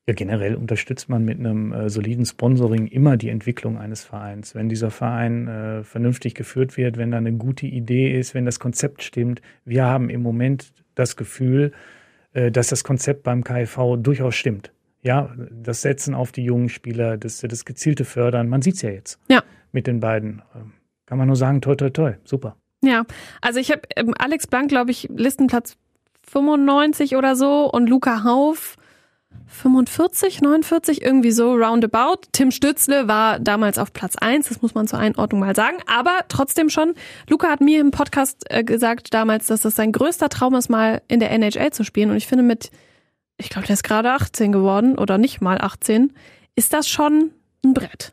Ja, 0.09 0.15
generell 0.15 0.57
unterstützt 0.57 1.09
man 1.09 1.25
mit 1.25 1.39
einem 1.39 1.73
äh, 1.73 1.89
soliden 1.89 2.27
Sponsoring 2.27 2.89
immer 2.89 3.17
die 3.17 3.29
Entwicklung 3.29 3.79
eines 3.79 4.03
Vereins. 4.03 4.57
Wenn 4.57 4.69
dieser 4.69 4.91
Verein 4.91 5.47
äh, 5.47 5.85
vernünftig 5.85 6.35
geführt 6.35 6.77
wird, 6.77 6.97
wenn 6.97 7.13
da 7.13 7.19
eine 7.19 7.33
gute 7.33 7.67
Idee 7.67 8.19
ist, 8.19 8.35
wenn 8.35 8.45
das 8.45 8.59
Konzept 8.59 9.05
stimmt. 9.05 9.41
Wir 9.65 9.85
haben 9.85 10.11
im 10.11 10.23
Moment 10.23 10.73
das 10.95 11.17
Gefühl, 11.17 11.73
dass 12.51 12.69
das 12.69 12.85
Konzept 12.85 13.23
beim 13.23 13.45
KIV 13.45 13.97
durchaus 13.99 14.35
stimmt. 14.35 14.73
Ja, 15.03 15.35
das 15.51 15.83
Setzen 15.83 16.15
auf 16.15 16.33
die 16.33 16.45
jungen 16.45 16.69
Spieler, 16.69 17.17
das, 17.17 17.41
das 17.41 17.65
gezielte 17.65 18.05
Fördern, 18.05 18.49
man 18.49 18.63
sieht 18.63 18.75
es 18.75 18.83
ja 18.83 18.91
jetzt 18.91 19.21
ja. 19.29 19.43
mit 19.73 19.87
den 19.87 20.01
beiden. 20.01 20.43
Kann 21.07 21.19
man 21.19 21.29
nur 21.29 21.37
sagen, 21.37 21.61
toi, 21.61 21.77
toi, 21.77 21.91
toi, 21.91 22.15
super. 22.25 22.57
Ja, 22.83 23.05
also 23.41 23.61
ich 23.61 23.71
habe 23.71 23.83
ähm, 23.95 24.15
Alex 24.19 24.47
Blank, 24.47 24.69
glaube 24.69 24.91
ich, 24.91 25.09
Listenplatz 25.15 25.77
95 26.29 27.17
oder 27.17 27.37
so 27.37 27.71
und 27.71 27.89
Luca 27.89 28.25
Hauf 28.25 28.77
45, 29.47 30.43
49, 30.43 31.03
irgendwie 31.03 31.31
so 31.31 31.55
roundabout. 31.55 32.23
Tim 32.33 32.51
Stützle 32.51 33.09
war 33.09 33.39
damals 33.39 33.79
auf 33.79 33.93
Platz 33.93 34.17
eins, 34.17 34.49
das 34.49 34.63
muss 34.63 34.75
man 34.75 34.87
zur 34.87 34.99
Einordnung 34.99 35.41
mal 35.41 35.57
sagen. 35.57 35.77
Aber 35.87 36.21
trotzdem 36.29 36.69
schon, 36.69 36.95
Luca 37.29 37.49
hat 37.49 37.61
mir 37.61 37.81
im 37.81 37.91
Podcast 37.91 38.45
äh, 38.51 38.65
gesagt 38.65 39.15
damals, 39.15 39.47
dass 39.47 39.63
das 39.63 39.75
sein 39.77 39.93
größter 39.93 40.29
Traum 40.29 40.55
ist, 40.55 40.69
mal 40.69 41.03
in 41.09 41.21
der 41.21 41.31
NHL 41.31 41.73
zu 41.73 41.85
spielen. 41.85 42.11
Und 42.11 42.17
ich 42.17 42.27
finde 42.27 42.45
mit, 42.45 42.71
ich 43.39 43.49
glaube, 43.49 43.67
der 43.67 43.75
ist 43.75 43.85
gerade 43.85 44.11
18 44.11 44.53
geworden 44.53 44.99
oder 44.99 45.19
nicht 45.19 45.41
mal 45.41 45.61
18, 45.61 46.13
ist 46.55 46.73
das 46.73 46.89
schon 46.89 47.31
ein 47.65 47.75
Brett. 47.75 48.13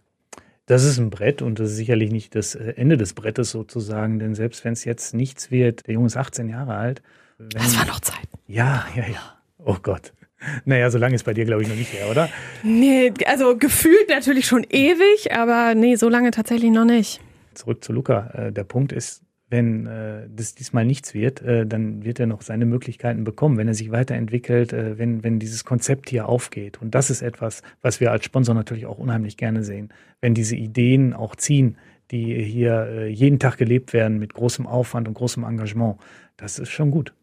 Das 0.66 0.84
ist 0.84 0.98
ein 0.98 1.10
Brett 1.10 1.42
und 1.42 1.60
das 1.60 1.72
ist 1.72 1.76
sicherlich 1.76 2.12
nicht 2.12 2.36
das 2.36 2.56
äh, 2.56 2.74
Ende 2.78 2.98
des 2.98 3.14
Brettes 3.14 3.52
sozusagen, 3.52 4.20
denn 4.20 4.34
selbst 4.34 4.64
wenn 4.64 4.74
es 4.74 4.86
jetzt 4.86 5.14
nichts 5.14 5.52
wird, 5.52 5.88
der 5.88 5.96
Junge 5.96 6.08
ist 6.08 6.16
18 6.16 6.48
Jahre 6.48 6.76
alt. 6.76 7.02
Wenn, 7.38 7.50
das 7.50 7.78
war 7.78 7.86
noch 7.86 8.00
Zeit. 8.00 8.28
Ja, 8.48 8.86
ja, 8.96 9.06
ja. 9.08 9.38
Oh 9.58 9.78
Gott. 9.82 10.14
Naja, 10.66 10.90
so 10.90 10.98
lange 10.98 11.16
ist 11.16 11.24
bei 11.24 11.34
dir, 11.34 11.46
glaube 11.46 11.64
ich, 11.64 11.70
noch 11.70 11.76
nicht 11.76 11.94
her, 11.94 12.10
oder? 12.10 12.30
Nee, 12.64 13.14
also 13.26 13.58
gefühlt 13.58 14.10
natürlich 14.10 14.46
schon 14.46 14.66
ewig, 14.70 15.34
aber 15.36 15.76
nee, 15.76 15.96
so 15.96 16.10
lange 16.10 16.32
tatsächlich 16.32 16.72
noch 16.72 16.86
nicht. 16.86 17.22
Zurück 17.54 17.84
zu 17.84 17.94
Luca. 17.94 18.30
Äh, 18.34 18.52
der 18.52 18.64
Punkt 18.64 18.92
ist, 18.92 19.24
wenn 19.54 19.86
äh, 19.86 20.28
das 20.36 20.56
diesmal 20.56 20.84
nichts 20.84 21.14
wird, 21.14 21.44
äh, 21.44 21.68
dann 21.68 22.04
wird 22.04 22.20
er 22.20 22.26
noch 22.26 22.42
seine 22.42 22.66
Möglichkeiten 22.66 23.24
bekommen, 23.24 23.56
wenn 23.58 23.68
er 23.68 23.76
sich 23.76 23.92
weiterentwickelt, 23.92 24.74
äh, 24.74 24.98
wenn, 24.98 25.24
wenn 25.24 25.38
dieses 25.38 25.64
Konzept 25.64 26.10
hier 26.10 26.28
aufgeht. 26.28 26.82
Und 26.82 26.96
das 26.96 27.12
ist 27.12 27.22
etwas, 27.22 27.62
was 27.84 28.00
wir 28.00 28.12
als 28.12 28.26
Sponsor 28.26 28.56
natürlich 28.56 28.88
auch 28.88 28.98
unheimlich 28.98 29.38
gerne 29.38 29.64
sehen, 29.64 29.94
wenn 30.22 30.34
diese 30.34 30.56
Ideen 30.56 31.14
auch 31.14 31.36
ziehen, 31.36 31.78
die 32.10 32.42
hier 32.44 33.08
jeden 33.08 33.38
Tag 33.38 33.58
gelebt 33.58 33.94
werden 33.94 34.18
mit 34.18 34.34
großem 34.34 34.66
Aufwand 34.66 35.08
und 35.08 35.14
großem 35.14 35.44
Engagement. 35.44 35.98
Das 36.36 36.58
ist 36.58 36.70
schon 36.70 36.90
gut. 36.90 37.14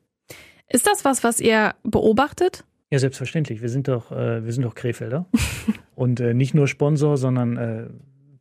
Ist 0.68 0.86
das 0.86 1.04
was, 1.04 1.24
was 1.24 1.40
ihr 1.40 1.74
beobachtet? 1.82 2.64
Ja, 2.92 2.98
selbstverständlich. 2.98 3.62
Wir 3.62 3.68
sind 3.68 3.86
doch, 3.86 4.10
äh, 4.10 4.44
wir 4.44 4.52
sind 4.52 4.64
doch 4.64 4.74
Krefelder. 4.74 5.26
und 5.94 6.20
äh, 6.20 6.34
nicht 6.34 6.54
nur 6.54 6.66
Sponsor, 6.66 7.16
sondern 7.16 7.56
äh, 7.56 7.86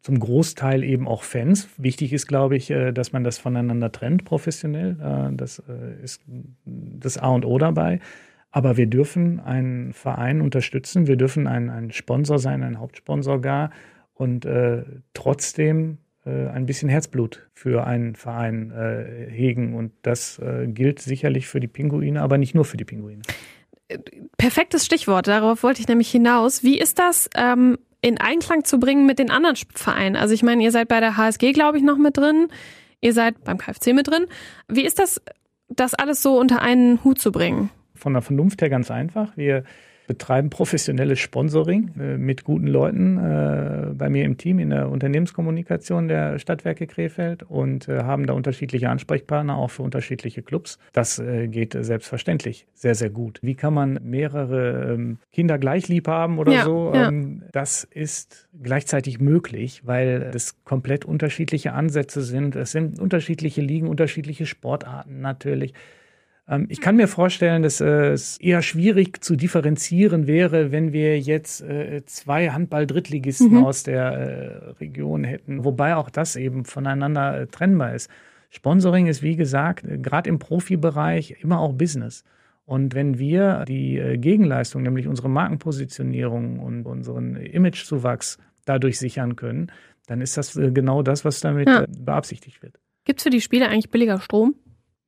zum 0.02 0.20
Großteil 0.20 0.84
eben 0.84 1.08
auch 1.08 1.24
Fans. 1.24 1.70
Wichtig 1.78 2.14
ist, 2.14 2.28
glaube 2.28 2.56
ich, 2.56 2.72
äh, 2.72 2.92
dass 2.92 3.12
man 3.12 3.24
das 3.24 3.38
voneinander 3.38 3.92
trennt, 3.92 4.26
professionell. 4.26 4.98
Äh, 5.00 5.36
das 5.36 5.60
äh, 5.60 6.04
ist 6.04 6.24
das 6.66 7.18
A 7.18 7.30
und 7.30 7.46
O 7.46 7.58
dabei. 7.58 8.00
Aber 8.52 8.78
wir 8.78 8.88
dürfen 8.88 9.40
einen 9.40 9.94
Verein 9.94 10.42
unterstützen, 10.42 11.06
wir 11.06 11.18
dürfen 11.18 11.46
ein, 11.46 11.70
ein 11.70 11.92
Sponsor 11.92 12.40
sein, 12.40 12.64
ein 12.64 12.80
Hauptsponsor 12.80 13.42
gar 13.42 13.70
und 14.16 14.48
trotzdem 15.14 16.00
ein 16.26 16.66
bisschen 16.66 16.90
Herzblut 16.90 17.48
für 17.54 17.86
einen 17.86 18.16
Verein 18.16 18.74
hegen. 19.30 19.76
Und 19.76 19.92
das 20.02 20.42
gilt 20.66 20.98
sicherlich 20.98 21.46
für 21.46 21.60
die 21.60 21.68
Pinguine, 21.68 22.24
aber 22.24 22.40
nicht 22.40 22.56
nur 22.56 22.66
für 22.66 22.76
die 22.76 22.86
Pinguine. 22.86 23.22
Perfektes 24.38 24.86
Stichwort, 24.86 25.28
darauf 25.28 25.64
wollte 25.64 25.82
ich 25.82 25.88
nämlich 25.88 26.12
hinaus. 26.12 26.64
Wie 26.64 26.80
ist 26.80 27.00
das? 27.00 27.30
Ähm 27.36 27.78
in 28.02 28.18
Einklang 28.18 28.64
zu 28.64 28.80
bringen 28.80 29.06
mit 29.06 29.20
den 29.20 29.30
anderen 29.30 29.58
Vereinen. 29.74 30.16
Also 30.16 30.34
ich 30.34 30.44
meine, 30.44 30.64
ihr 30.64 30.72
seid 30.72 30.88
bei 30.88 31.00
der 31.00 31.18
HSG, 31.18 31.52
glaube 31.52 31.78
ich, 31.78 31.84
noch 31.84 31.98
mit 31.98 32.18
drin. 32.18 32.48
Ihr 33.02 33.14
seid 33.14 33.44
beim 33.44 33.58
KfC 33.58 33.94
mit 33.94 34.08
drin. 34.08 34.26
Wie 34.68 34.86
ist 34.86 35.00
das, 35.00 35.22
das 35.68 35.94
alles 35.94 36.22
so 36.22 36.40
unter 36.40 36.62
einen 36.62 37.04
Hut 37.04 37.20
zu 37.20 37.32
bringen? 37.32 37.70
Von 37.96 38.14
der 38.14 38.22
Vernunft 38.22 38.62
her 38.62 38.70
ganz 38.70 38.92
einfach. 38.92 39.36
Wir 39.36 39.64
betreiben 40.10 40.50
professionelles 40.50 41.20
Sponsoring 41.20 41.92
äh, 42.00 42.18
mit 42.18 42.44
guten 42.44 42.66
Leuten 42.66 43.20
äh, 43.20 43.94
bei 43.94 44.10
mir 44.10 44.26
im 44.26 44.38
Team 44.38 44.58
in 44.58 44.72
der 44.72 44.90
Unternehmenskommunikation 44.90 46.08
der 46.08 46.40
Stadtwerke 46.40 46.88
Krefeld 46.88 47.44
und 47.44 47.88
äh, 47.88 48.00
haben 48.00 48.26
da 48.26 48.34
unterschiedliche 48.34 48.90
Ansprechpartner 48.90 49.56
auch 49.56 49.70
für 49.70 49.84
unterschiedliche 49.84 50.42
Clubs. 50.42 50.80
Das 50.94 51.20
äh, 51.20 51.48
geht 51.48 51.78
selbstverständlich 51.80 52.66
sehr, 52.74 52.96
sehr 52.96 53.12
gut. 53.12 53.38
Wie 53.44 53.54
kann 53.54 53.76
man 53.76 54.00
mehrere 54.04 54.94
ähm, 54.96 55.20
Kinder 55.32 55.60
gleich 55.60 55.88
lieb 55.90 56.08
haben 56.08 56.40
oder 56.40 56.54
ja, 56.54 56.64
so? 56.64 56.92
Ja. 56.92 57.10
Ähm, 57.10 57.44
das 57.52 57.84
ist 57.84 58.50
gleichzeitig 58.64 59.20
möglich, 59.20 59.84
weil 59.86 60.32
es 60.34 60.64
komplett 60.64 61.06
unterschiedliche 61.06 61.74
Ansätze 61.74 62.24
sind. 62.24 62.56
Es 62.56 62.72
sind 62.72 63.00
unterschiedliche 63.00 63.62
Ligen, 63.62 63.88
unterschiedliche 63.88 64.48
Sportarten 64.48 65.22
natürlich. 65.22 65.76
Ähm, 66.50 66.66
ich 66.70 66.82
kann 66.82 66.96
mir 66.96 67.08
vorstellen, 67.08 67.62
dass 67.62 67.80
äh, 67.80 68.12
es 68.12 68.38
eher 68.38 68.62
schwierig 68.62 69.24
zu 69.24 69.36
differenzieren 69.36 70.28
wäre, 70.28 70.72
wenn 70.72 70.92
wir 70.92 71.20
jetzt 71.20 71.62
äh, 71.62 72.04
zwei 72.06 72.50
Handball-Drittligisten 72.50 73.52
mhm. 73.52 73.64
aus 73.64 73.84
der 73.84 74.02
äh, 74.02 74.70
Region 74.80 75.24
hätten, 75.24 75.64
wobei 75.64 75.96
auch 75.96 76.10
das 76.10 76.36
eben 76.36 76.66
voneinander 76.66 77.48
trennbar 77.50 77.94
ist. 77.94 78.10
Sponsoring 78.50 79.06
ist, 79.06 79.22
wie 79.22 79.36
gesagt, 79.36 79.86
gerade 80.02 80.28
im 80.28 80.40
Profibereich 80.40 81.36
immer 81.42 81.60
auch 81.60 81.74
Business. 81.74 82.24
Und 82.66 82.96
wenn 82.96 83.20
wir 83.20 83.64
die 83.68 84.18
Gegenleistung, 84.18 84.82
nämlich 84.82 85.08
unsere 85.08 85.30
Markenpositionierung 85.30 86.60
und 86.60 86.86
unseren 86.86 87.36
Imagezuwachs 87.36 88.40
dadurch 88.66 88.98
sichern 88.98 89.36
können, 89.36 89.72
dann 90.08 90.22
ist 90.22 90.38
das 90.38 90.54
genau 90.54 91.04
das, 91.04 91.26
was 91.26 91.42
damit 91.42 91.68
ja. 91.68 91.86
beabsichtigt 91.88 92.62
wird. 92.64 92.80
Gibt 93.06 93.20
es 93.20 93.24
für 93.24 93.30
die 93.30 93.42
Spiele 93.42 93.70
eigentlich 93.70 93.92
billiger 93.92 94.20
Strom? 94.20 94.56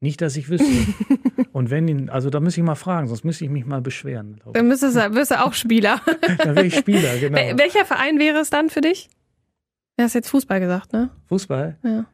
Nicht, 0.01 0.20
dass 0.22 0.36
ich 0.36 0.50
wüsste. 0.50 0.65
Und 1.53 1.70
wenn 1.70 1.88
ihn, 1.88 2.10
also 2.10 2.31
da 2.31 2.39
müsste 2.39 2.60
ich 2.60 2.65
mal 2.65 2.75
fragen, 2.75 3.08
sonst 3.08 3.24
müsste 3.24 3.46
ich 3.46 3.51
mich 3.51 3.65
mal 3.65 3.81
beschweren. 3.81 4.41
Dann 4.51 4.67
müsstest 4.67 4.96
du, 4.98 5.13
wirst 5.13 5.29
du 5.29 5.39
auch 5.39 5.53
Spieler. 5.53 6.01
dann 6.39 6.55
wäre 6.55 6.65
ich 6.65 6.75
Spieler, 6.75 7.17
genau. 7.20 7.38
Welcher 7.38 7.86
Verein 7.86 8.17
wäre 8.17 8.39
es 8.39 8.50
dann 8.50 8.70
für 8.70 8.81
dich? 8.81 9.10
Du 9.98 10.03
hast 10.03 10.16
jetzt 10.16 10.29
Fußball 10.29 10.59
gesagt, 10.59 10.92
ne? 10.94 11.11
Fußball? 11.27 11.77
Ja. 11.83 12.05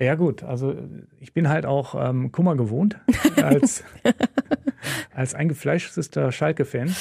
Ja 0.00 0.14
gut, 0.14 0.44
also 0.44 0.76
ich 1.18 1.32
bin 1.32 1.48
halt 1.48 1.66
auch 1.66 1.96
ähm, 1.98 2.30
Kummer 2.30 2.54
gewohnt 2.54 2.98
als, 3.42 3.82
als 5.12 5.34
eingefleischter 5.34 6.30
Schalke-Fan. 6.30 6.94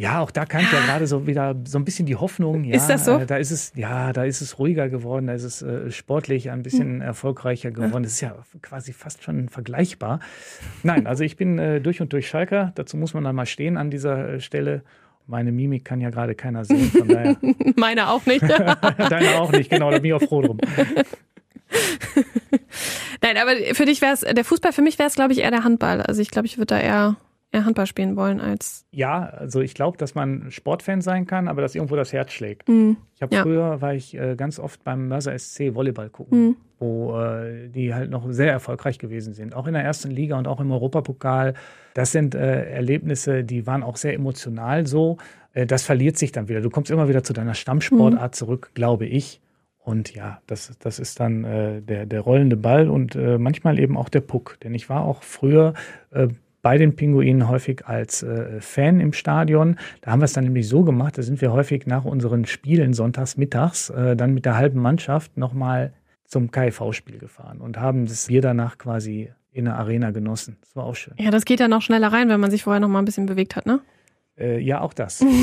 Ja, 0.00 0.20
auch 0.20 0.30
da 0.30 0.46
kam 0.46 0.62
ja 0.62 0.80
gerade 0.86 1.06
so 1.06 1.26
wieder 1.26 1.54
so 1.66 1.78
ein 1.78 1.84
bisschen 1.84 2.06
die 2.06 2.16
Hoffnung. 2.16 2.64
Ja, 2.64 2.74
ist 2.74 2.86
das 2.86 3.04
so? 3.04 3.18
Äh, 3.18 3.26
da 3.26 3.36
ist 3.36 3.50
es, 3.50 3.74
ja, 3.76 4.14
da 4.14 4.24
ist 4.24 4.40
es 4.40 4.58
ruhiger 4.58 4.88
geworden, 4.88 5.26
da 5.26 5.34
ist 5.34 5.44
es 5.44 5.60
äh, 5.60 5.90
sportlich 5.90 6.50
ein 6.50 6.62
bisschen 6.62 6.94
hm. 6.94 7.00
erfolgreicher 7.02 7.70
geworden. 7.70 8.02
Das 8.04 8.12
ist 8.12 8.22
ja 8.22 8.34
quasi 8.62 8.94
fast 8.94 9.22
schon 9.22 9.50
vergleichbar. 9.50 10.20
Nein, 10.82 11.06
also 11.06 11.22
ich 11.22 11.36
bin 11.36 11.58
äh, 11.58 11.82
durch 11.82 12.00
und 12.00 12.14
durch 12.14 12.28
Schalker. 12.28 12.72
Dazu 12.76 12.96
muss 12.96 13.12
man 13.12 13.24
dann 13.24 13.36
mal 13.36 13.44
stehen 13.44 13.76
an 13.76 13.90
dieser 13.90 14.36
äh, 14.36 14.40
Stelle. 14.40 14.84
Meine 15.26 15.52
Mimik 15.52 15.84
kann 15.84 16.00
ja 16.00 16.08
gerade 16.08 16.34
keiner 16.34 16.64
sehen, 16.64 16.90
von 16.90 17.06
daher. 17.06 17.36
Meine 17.76 18.08
auch 18.08 18.24
nicht. 18.24 18.42
Deine 19.10 19.38
auch 19.38 19.52
nicht, 19.52 19.68
genau, 19.68 19.90
da 19.90 19.98
bin 19.98 20.06
ich 20.06 20.14
auch 20.14 20.22
froh 20.26 20.40
drum. 20.40 20.56
Nein, 23.20 23.36
aber 23.36 23.50
für 23.74 23.84
dich 23.84 24.00
wäre 24.00 24.14
es, 24.14 24.20
der 24.20 24.46
Fußball, 24.46 24.72
für 24.72 24.80
mich 24.80 24.98
wäre 24.98 25.08
es, 25.08 25.14
glaube 25.14 25.34
ich, 25.34 25.40
eher 25.40 25.50
der 25.50 25.62
Handball. 25.62 26.00
Also 26.00 26.22
ich 26.22 26.30
glaube, 26.30 26.46
ich 26.46 26.56
würde 26.56 26.74
da 26.74 26.80
eher 26.80 27.16
eher 27.52 27.64
Handball 27.64 27.86
spielen 27.86 28.16
wollen 28.16 28.40
als. 28.40 28.86
Ja, 28.92 29.24
also 29.24 29.60
ich 29.60 29.74
glaube, 29.74 29.98
dass 29.98 30.14
man 30.14 30.50
Sportfan 30.50 31.00
sein 31.00 31.26
kann, 31.26 31.48
aber 31.48 31.62
dass 31.62 31.74
irgendwo 31.74 31.96
das 31.96 32.12
Herz 32.12 32.32
schlägt. 32.32 32.68
Mhm. 32.68 32.96
Ich 33.14 33.22
habe 33.22 33.34
ja. 33.34 33.42
früher 33.42 33.80
war 33.80 33.94
ich 33.94 34.16
äh, 34.16 34.36
ganz 34.36 34.58
oft 34.58 34.84
beim 34.84 35.08
Mörser 35.08 35.36
SC 35.36 35.74
Volleyball 35.74 36.10
gucken, 36.10 36.40
mhm. 36.40 36.56
wo 36.78 37.18
äh, 37.18 37.68
die 37.68 37.92
halt 37.92 38.10
noch 38.10 38.30
sehr 38.30 38.52
erfolgreich 38.52 38.98
gewesen 38.98 39.34
sind, 39.34 39.54
auch 39.54 39.66
in 39.66 39.74
der 39.74 39.82
ersten 39.82 40.10
Liga 40.10 40.38
und 40.38 40.46
auch 40.46 40.60
im 40.60 40.70
Europapokal. 40.70 41.54
Das 41.94 42.12
sind 42.12 42.34
äh, 42.34 42.70
Erlebnisse, 42.70 43.42
die 43.42 43.66
waren 43.66 43.82
auch 43.82 43.96
sehr 43.96 44.14
emotional 44.14 44.86
so. 44.86 45.18
Äh, 45.52 45.66
das 45.66 45.82
verliert 45.82 46.18
sich 46.18 46.32
dann 46.32 46.48
wieder. 46.48 46.60
Du 46.60 46.70
kommst 46.70 46.90
immer 46.90 47.08
wieder 47.08 47.24
zu 47.24 47.32
deiner 47.32 47.54
Stammsportart 47.54 48.32
mhm. 48.32 48.36
zurück, 48.36 48.70
glaube 48.74 49.06
ich. 49.06 49.40
Und 49.82 50.14
ja, 50.14 50.40
das, 50.46 50.76
das 50.78 50.98
ist 50.98 51.18
dann 51.20 51.42
äh, 51.42 51.80
der, 51.80 52.06
der 52.06 52.20
rollende 52.20 52.56
Ball 52.56 52.88
und 52.88 53.16
äh, 53.16 53.38
manchmal 53.38 53.78
eben 53.80 53.96
auch 53.96 54.08
der 54.08 54.20
Puck. 54.20 54.58
Denn 54.62 54.74
ich 54.74 54.88
war 54.88 55.04
auch 55.04 55.22
früher 55.22 55.74
äh, 56.12 56.28
bei 56.62 56.78
den 56.78 56.96
Pinguinen 56.96 57.48
häufig 57.48 57.86
als 57.86 58.22
äh, 58.22 58.60
Fan 58.60 59.00
im 59.00 59.12
Stadion. 59.12 59.76
Da 60.02 60.12
haben 60.12 60.20
wir 60.20 60.26
es 60.26 60.32
dann 60.32 60.44
nämlich 60.44 60.68
so 60.68 60.82
gemacht, 60.84 61.18
da 61.18 61.22
sind 61.22 61.40
wir 61.40 61.52
häufig 61.52 61.86
nach 61.86 62.04
unseren 62.04 62.44
Spielen 62.44 62.92
sonntags 62.92 63.36
mittags 63.36 63.90
äh, 63.90 64.16
dann 64.16 64.34
mit 64.34 64.44
der 64.44 64.56
halben 64.56 64.80
Mannschaft 64.80 65.36
nochmal 65.36 65.92
zum 66.24 66.50
KIV-Spiel 66.50 67.18
gefahren 67.18 67.60
und 67.60 67.78
haben 67.78 68.06
das 68.06 68.26
Bier 68.26 68.40
danach 68.40 68.78
quasi 68.78 69.30
in 69.52 69.64
der 69.64 69.76
Arena 69.76 70.10
genossen. 70.12 70.58
Das 70.60 70.76
war 70.76 70.84
auch 70.84 70.94
schön. 70.94 71.14
Ja, 71.18 71.30
das 71.30 71.44
geht 71.44 71.60
ja 71.60 71.68
noch 71.68 71.82
schneller 71.82 72.12
rein, 72.12 72.28
wenn 72.28 72.40
man 72.40 72.50
sich 72.50 72.62
vorher 72.62 72.80
noch 72.80 72.88
mal 72.88 73.00
ein 73.00 73.04
bisschen 73.04 73.26
bewegt 73.26 73.56
hat, 73.56 73.66
ne? 73.66 73.80
Äh, 74.38 74.60
ja, 74.60 74.80
auch 74.80 74.92
das. 74.92 75.24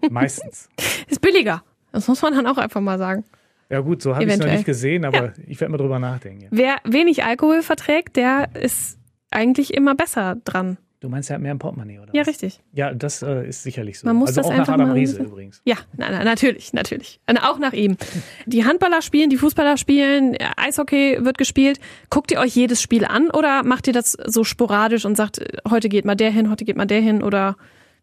Genau. 0.00 0.10
Meistens. 0.10 0.68
Ist 1.08 1.20
billiger. 1.20 1.62
Das 1.92 2.06
muss 2.08 2.22
man 2.22 2.34
dann 2.34 2.46
auch 2.46 2.58
einfach 2.58 2.80
mal 2.80 2.98
sagen. 2.98 3.24
Ja 3.68 3.80
gut, 3.80 4.02
so 4.02 4.14
habe 4.14 4.24
ich 4.24 4.32
es 4.32 4.38
noch 4.38 4.46
nicht 4.46 4.64
gesehen, 4.64 5.04
aber 5.04 5.26
ja. 5.26 5.32
ich 5.46 5.60
werde 5.60 5.72
mal 5.72 5.78
drüber 5.78 5.98
nachdenken. 5.98 6.42
Ja. 6.42 6.48
Wer 6.50 6.76
wenig 6.84 7.24
Alkohol 7.24 7.62
verträgt, 7.62 8.16
der 8.16 8.48
ist 8.54 8.99
eigentlich 9.30 9.74
immer 9.74 9.94
besser 9.94 10.36
dran. 10.44 10.78
Du 11.00 11.08
meinst, 11.08 11.30
er 11.30 11.36
hat 11.36 11.42
mehr 11.42 11.52
im 11.52 11.58
Portemonnaie, 11.58 11.98
oder? 11.98 12.14
Ja, 12.14 12.22
richtig. 12.22 12.60
Ja, 12.74 12.92
das 12.92 13.22
äh, 13.22 13.48
ist 13.48 13.62
sicherlich 13.62 13.98
so. 13.98 14.06
Man 14.06 14.16
muss 14.16 14.28
also 14.28 14.42
das 14.42 14.46
auch 14.48 14.50
einfach 14.50 14.76
nach 14.76 14.84
Adam 14.84 14.92
Riese 14.92 15.22
übrigens. 15.22 15.62
Ja, 15.64 15.76
na, 15.96 16.10
na, 16.10 16.24
natürlich, 16.24 16.74
natürlich. 16.74 17.20
Auch 17.42 17.58
nach 17.58 17.72
ihm. 17.72 17.96
Die 18.44 18.66
Handballer 18.66 19.00
spielen, 19.00 19.30
die 19.30 19.38
Fußballer 19.38 19.78
spielen, 19.78 20.36
Eishockey 20.58 21.24
wird 21.24 21.38
gespielt. 21.38 21.80
Guckt 22.10 22.30
ihr 22.32 22.38
euch 22.38 22.54
jedes 22.54 22.82
Spiel 22.82 23.06
an 23.06 23.30
oder 23.30 23.62
macht 23.62 23.86
ihr 23.86 23.94
das 23.94 24.12
so 24.12 24.44
sporadisch 24.44 25.06
und 25.06 25.16
sagt, 25.16 25.40
heute 25.70 25.88
geht 25.88 26.04
mal 26.04 26.16
der 26.16 26.30
hin, 26.30 26.50
heute 26.50 26.66
geht 26.66 26.76
mal 26.76 26.86
der 26.86 27.00
hin 27.00 27.22
oder 27.22 27.56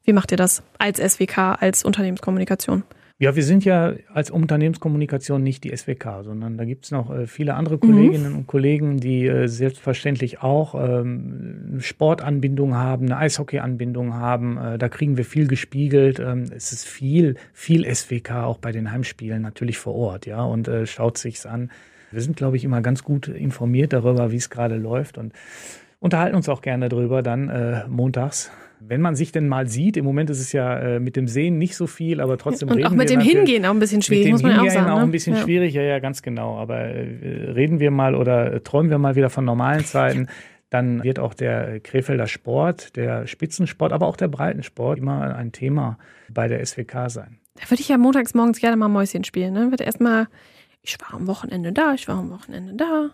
wie 0.04 0.14
macht 0.14 0.32
ihr 0.32 0.38
das 0.38 0.64
als 0.80 0.98
SWK, 0.98 1.58
als 1.60 1.86
Unternehmenskommunikation? 1.86 2.82
Ja, 3.20 3.36
wir 3.36 3.44
sind 3.44 3.66
ja 3.66 3.94
als 4.14 4.30
Unternehmenskommunikation 4.30 5.42
nicht 5.42 5.64
die 5.64 5.76
SWK, 5.76 6.22
sondern 6.22 6.56
da 6.56 6.66
gibt 6.66 6.86
es 6.86 6.92
noch 6.92 7.10
äh, 7.10 7.26
viele 7.26 7.56
andere 7.56 7.80
Kolleginnen 7.80 8.34
mhm. 8.34 8.38
und 8.40 8.48
Kollegen, 8.48 9.00
die 9.00 9.26
äh, 9.26 9.48
selbstverständlich 9.48 10.44
auch 10.44 10.76
ähm, 10.76 11.70
eine 11.72 11.82
Sportanbindung 11.82 12.76
haben, 12.76 13.08
eine 13.08 13.18
Eishockeyanbindung 13.18 14.14
haben. 14.14 14.58
Äh, 14.58 14.78
da 14.78 14.88
kriegen 14.88 15.18
wir 15.18 15.26
viel 15.26 15.48
gespiegelt. 15.48 16.20
Ähm, 16.20 16.52
es 16.56 16.72
ist 16.72 16.86
viel, 16.86 17.38
viel 17.54 17.92
SWK 17.92 18.44
auch 18.44 18.60
bei 18.60 18.72
den 18.72 18.92
Heimspielen 18.92 19.42
natürlich 19.42 19.80
vor 19.80 19.96
Ort, 19.96 20.28
ja, 20.28 20.44
und 20.44 20.68
äh, 20.68 20.86
schaut 20.86 21.18
sich's 21.18 21.48
an. 21.48 21.72
Wir 22.12 22.22
sind, 22.22 22.38
glaube 22.38 22.56
ich, 22.56 22.64
immer 22.64 22.82
ganz 22.82 23.04
gut 23.04 23.28
informiert 23.28 23.94
darüber, 23.94 24.32
wie 24.32 24.38
es 24.38 24.52
gerade 24.52 24.78
läuft 24.78 25.18
und 25.18 25.34
unterhalten 26.00 26.36
uns 26.36 26.50
auch 26.50 26.62
gerne 26.62 26.88
darüber 26.88 27.24
dann 27.24 27.50
äh, 27.50 27.88
montags 27.88 28.52
wenn 28.80 29.02
man 29.02 29.16
sich 29.16 29.32
denn 29.32 29.48
mal 29.48 29.68
sieht, 29.68 29.98
im 29.98 30.06
Moment 30.06 30.30
ist 30.30 30.40
es 30.40 30.52
ja 30.52 30.78
äh, 30.78 31.00
mit 31.00 31.16
dem 31.16 31.28
Sehen 31.28 31.58
nicht 31.58 31.76
so 31.76 31.88
viel, 31.88 32.22
aber 32.22 32.38
trotzdem 32.38 32.70
Und 32.70 32.78
reden 32.78 32.88
auch 32.88 32.92
mit 32.92 33.10
wir 33.10 33.18
dem 33.18 33.22
Hingehen 33.22 33.66
auch 33.66 33.72
ein 33.72 33.80
bisschen 33.80 34.02
schwierig, 34.02 34.32
muss 34.32 34.44
man 34.44 34.54
Hingehen 34.54 34.70
auch 34.70 34.74
sagen. 34.74 34.90
auch 34.92 34.98
ne? 34.98 35.04
ein 35.04 35.12
bisschen 35.12 35.36
ja. 35.36 35.42
schwierig, 35.42 35.74
ja, 35.74 35.82
ja, 35.82 36.00
ganz 36.00 36.22
genau. 36.22 36.58
Aber 36.58 36.80
äh, 36.80 37.52
reden 37.52 37.80
wir 37.80 37.92
mal 37.92 38.16
oder 38.16 38.64
träumen 38.64 38.90
wir 38.90 38.98
mal 38.98 39.16
wieder 39.16 39.30
von 39.30 39.46
normalen 39.46 39.86
Zeiten. 39.86 40.28
Dann 40.70 41.04
wird 41.04 41.20
auch 41.20 41.34
der 41.34 41.80
Krefelder 41.80 42.28
Sport, 42.28 42.98
der 42.98 43.26
Spitzensport, 43.26 43.94
aber 43.94 44.06
auch 44.06 44.18
der 44.18 44.28
Breitensport 44.28 45.00
immer 45.00 45.36
ein 45.36 45.54
Thema 45.54 45.98
bei 46.30 46.50
der 46.50 46.66
SWK 46.66 47.10
sein. 47.10 47.40
Da 47.56 47.70
würde 47.70 47.82
ich 47.82 47.88
ja 47.88 47.98
montags 47.98 48.34
morgens 48.34 48.60
gerne 48.60 48.76
mal 48.76 48.90
Mäuschen 48.90 49.24
spielen. 49.24 49.54
Ne? 49.54 49.72
Wird 49.72 49.82
erstmal 49.82 50.28
ich 50.88 50.98
war 51.02 51.14
am 51.14 51.28
Wochenende 51.28 51.74
da, 51.74 51.94
ich 51.94 52.08
war 52.08 52.18
am 52.18 52.32
Wochenende 52.32 52.74
da. 52.74 53.12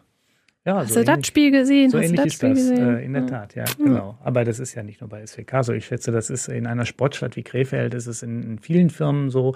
Ja, 0.65 0.75
Hast 0.77 0.89
so 0.93 0.99
du 0.99 1.05
das 1.05 1.13
ähnlich- 1.15 1.25
Spiel 1.27 1.51
gesehen? 1.51 1.89
So 1.89 1.97
Hast 1.97 2.05
ähnlich 2.05 2.17
das 2.21 2.27
ist 2.27 2.35
Spiel 2.35 2.49
das 2.51 2.69
äh, 3.01 3.05
in 3.05 3.13
der 3.13 3.21
Ja. 3.23 3.27
Tat, 3.27 3.55
ja, 3.55 3.65
genau. 3.77 4.17
Aber 4.23 4.45
das 4.45 4.59
ist 4.59 4.73
ja 4.75 4.83
nicht 4.83 5.01
nur 5.01 5.09
bei 5.09 5.25
SWK 5.25 5.61
so. 5.63 5.73
Ich 5.73 5.85
schätze, 5.85 6.11
das 6.11 6.29
ist 6.29 6.47
in 6.47 6.67
einer 6.67 6.85
Sportstadt 6.85 7.35
wie 7.35 7.43
Krefeld, 7.43 7.93
ist 7.93 8.07
es 8.07 8.23
in, 8.23 8.43
in 8.43 8.59
vielen 8.59 8.89
Firmen 8.89 9.29
so. 9.29 9.55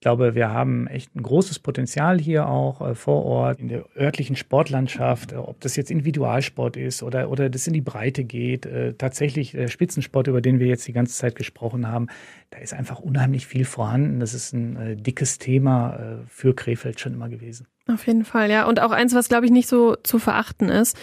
Ich 0.00 0.02
glaube, 0.02 0.34
wir 0.34 0.48
haben 0.48 0.86
echt 0.86 1.14
ein 1.14 1.22
großes 1.22 1.58
Potenzial 1.58 2.18
hier 2.18 2.48
auch 2.48 2.80
äh, 2.80 2.94
vor 2.94 3.22
Ort 3.26 3.60
in 3.60 3.68
der 3.68 3.84
örtlichen 3.94 4.34
Sportlandschaft, 4.34 5.32
äh, 5.32 5.36
ob 5.36 5.60
das 5.60 5.76
jetzt 5.76 5.90
Individualsport 5.90 6.78
ist 6.78 7.02
oder, 7.02 7.28
oder 7.28 7.50
das 7.50 7.66
in 7.66 7.74
die 7.74 7.82
Breite 7.82 8.24
geht. 8.24 8.64
Äh, 8.64 8.94
tatsächlich 8.94 9.52
der 9.52 9.68
Spitzensport, 9.68 10.26
über 10.26 10.40
den 10.40 10.58
wir 10.58 10.68
jetzt 10.68 10.88
die 10.88 10.94
ganze 10.94 11.12
Zeit 11.12 11.34
gesprochen 11.34 11.86
haben, 11.86 12.06
da 12.48 12.60
ist 12.60 12.72
einfach 12.72 13.00
unheimlich 13.00 13.46
viel 13.46 13.66
vorhanden. 13.66 14.20
Das 14.20 14.32
ist 14.32 14.54
ein 14.54 15.02
dickes 15.02 15.36
Thema 15.36 16.24
für 16.28 16.54
Krefeld 16.54 16.98
schon 16.98 17.12
immer 17.12 17.28
gewesen. 17.28 17.66
Auf 17.86 18.06
jeden 18.06 18.24
Fall, 18.24 18.50
ja. 18.50 18.66
Und 18.66 18.80
auch 18.80 18.92
eins, 18.92 19.14
was, 19.14 19.28
glaube 19.28 19.44
ich, 19.44 19.52
nicht 19.52 19.68
so 19.68 19.96
zu 19.96 20.18
verachten 20.18 20.70
ist. 20.70 20.96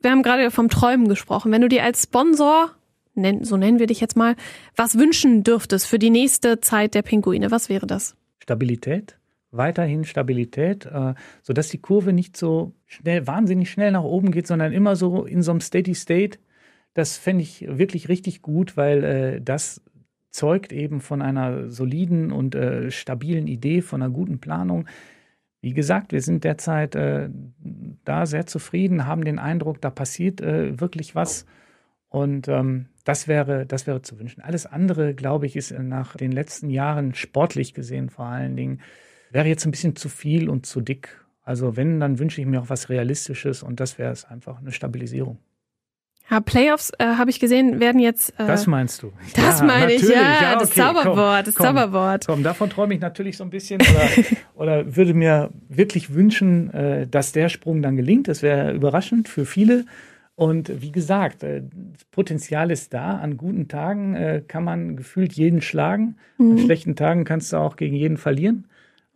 Wir 0.00 0.12
haben 0.12 0.22
gerade 0.22 0.52
vom 0.52 0.68
Träumen 0.68 1.08
gesprochen. 1.08 1.50
Wenn 1.50 1.60
du 1.60 1.68
dir 1.68 1.82
als 1.82 2.04
Sponsor, 2.04 2.70
so 3.16 3.56
nennen 3.56 3.80
wir 3.80 3.88
dich 3.88 4.00
jetzt 4.00 4.16
mal, 4.16 4.36
was 4.76 4.96
wünschen 4.96 5.42
dürftest 5.42 5.88
für 5.88 5.98
die 5.98 6.10
nächste 6.10 6.60
Zeit 6.60 6.94
der 6.94 7.02
Pinguine, 7.02 7.50
was 7.50 7.68
wäre 7.68 7.88
das? 7.88 8.14
Stabilität, 8.44 9.18
weiterhin 9.52 10.04
Stabilität, 10.04 10.84
äh, 10.84 11.14
sodass 11.40 11.70
die 11.70 11.80
Kurve 11.80 12.12
nicht 12.12 12.36
so 12.36 12.74
schnell, 12.84 13.26
wahnsinnig 13.26 13.70
schnell 13.70 13.90
nach 13.90 14.02
oben 14.02 14.32
geht, 14.32 14.46
sondern 14.46 14.72
immer 14.72 14.96
so 14.96 15.24
in 15.24 15.42
so 15.42 15.50
einem 15.50 15.62
Steady 15.62 15.94
State. 15.94 16.38
Das 16.92 17.16
fände 17.16 17.42
ich 17.42 17.66
wirklich 17.66 18.10
richtig 18.10 18.42
gut, 18.42 18.76
weil 18.76 19.02
äh, 19.02 19.40
das 19.40 19.80
zeugt 20.30 20.74
eben 20.74 21.00
von 21.00 21.22
einer 21.22 21.70
soliden 21.70 22.32
und 22.32 22.54
äh, 22.54 22.90
stabilen 22.90 23.46
Idee, 23.46 23.80
von 23.80 24.02
einer 24.02 24.12
guten 24.12 24.40
Planung. 24.40 24.86
Wie 25.62 25.72
gesagt, 25.72 26.12
wir 26.12 26.20
sind 26.20 26.44
derzeit 26.44 26.94
da 28.04 28.26
sehr 28.26 28.44
zufrieden, 28.44 29.06
haben 29.06 29.24
den 29.24 29.38
Eindruck, 29.38 29.80
da 29.80 29.88
passiert 29.88 30.42
wirklich 30.42 31.14
was. 31.14 31.46
Und 32.14 32.46
ähm, 32.46 32.86
das 33.02 33.26
wäre, 33.26 33.66
das 33.66 33.88
wäre 33.88 34.00
zu 34.00 34.20
wünschen. 34.20 34.40
Alles 34.40 34.66
andere, 34.66 35.14
glaube 35.14 35.46
ich, 35.46 35.56
ist 35.56 35.72
äh, 35.72 35.82
nach 35.82 36.16
den 36.16 36.30
letzten 36.30 36.70
Jahren 36.70 37.12
sportlich 37.16 37.74
gesehen 37.74 38.08
vor 38.08 38.26
allen 38.26 38.54
Dingen, 38.54 38.82
wäre 39.32 39.48
jetzt 39.48 39.64
ein 39.64 39.72
bisschen 39.72 39.96
zu 39.96 40.08
viel 40.08 40.48
und 40.48 40.64
zu 40.64 40.80
dick. 40.80 41.20
Also 41.42 41.76
wenn, 41.76 41.98
dann 41.98 42.20
wünsche 42.20 42.40
ich 42.40 42.46
mir 42.46 42.60
auch 42.60 42.68
was 42.68 42.88
Realistisches 42.88 43.64
und 43.64 43.80
das 43.80 43.98
wäre 43.98 44.12
es 44.12 44.24
einfach, 44.24 44.60
eine 44.60 44.70
Stabilisierung. 44.70 45.38
Ja, 46.30 46.38
Playoffs, 46.38 46.92
äh, 47.00 47.04
habe 47.04 47.30
ich 47.30 47.40
gesehen, 47.40 47.80
werden 47.80 48.00
jetzt. 48.00 48.30
Äh, 48.38 48.46
Das 48.46 48.68
meinst 48.68 49.02
du? 49.02 49.12
das 49.34 49.58
Ja, 49.58 49.66
meine 49.66 49.92
ich, 49.92 50.02
ja, 50.08 50.54
das 50.54 50.70
okay, 50.70 50.82
Zauberwort, 50.82 51.16
komm, 51.16 51.44
das 51.46 51.54
komm, 51.56 51.66
Zauberwort. 51.66 52.26
Komm, 52.28 52.42
davon 52.44 52.70
träume 52.70 52.94
ich 52.94 53.00
natürlich 53.00 53.36
so 53.36 53.42
ein 53.42 53.50
bisschen 53.50 53.80
oder, 53.80 54.08
oder 54.54 54.96
würde 54.96 55.14
mir 55.14 55.50
wirklich 55.68 56.14
wünschen, 56.14 56.72
äh, 56.72 57.08
dass 57.08 57.32
der 57.32 57.48
Sprung 57.48 57.82
dann 57.82 57.96
gelingt. 57.96 58.28
Das 58.28 58.40
wäre 58.42 58.72
überraschend 58.72 59.28
für 59.28 59.46
viele. 59.46 59.84
Und 60.36 60.82
wie 60.82 60.90
gesagt, 60.90 61.42
äh, 61.44 61.62
das 61.92 62.04
Potenzial 62.06 62.70
ist 62.70 62.92
da. 62.92 63.18
An 63.18 63.36
guten 63.36 63.68
Tagen 63.68 64.14
äh, 64.14 64.42
kann 64.46 64.64
man 64.64 64.96
gefühlt 64.96 65.32
jeden 65.34 65.62
schlagen. 65.62 66.16
An 66.38 66.58
schlechten 66.58 66.96
Tagen 66.96 67.24
kannst 67.24 67.52
du 67.52 67.56
auch 67.58 67.76
gegen 67.76 67.94
jeden 67.94 68.16
verlieren. 68.16 68.66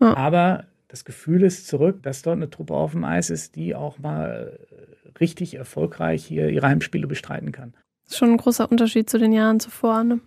Ja. 0.00 0.16
Aber 0.16 0.64
das 0.86 1.04
Gefühl 1.04 1.42
ist 1.42 1.66
zurück, 1.66 2.02
dass 2.02 2.22
dort 2.22 2.36
eine 2.36 2.50
Truppe 2.50 2.74
auf 2.74 2.92
dem 2.92 3.04
Eis 3.04 3.30
ist, 3.30 3.56
die 3.56 3.74
auch 3.74 3.98
mal 3.98 4.58
äh, 4.70 5.18
richtig 5.18 5.54
erfolgreich 5.56 6.24
hier 6.24 6.48
ihre 6.50 6.68
Heimspiele 6.68 7.06
bestreiten 7.08 7.50
kann. 7.52 7.74
Das 8.04 8.12
ist 8.14 8.18
schon 8.18 8.30
ein 8.30 8.36
großer 8.36 8.70
Unterschied 8.70 9.10
zu 9.10 9.18
den 9.18 9.32
Jahren 9.32 9.58
zuvor. 9.60 10.04
Ne? 10.04 10.20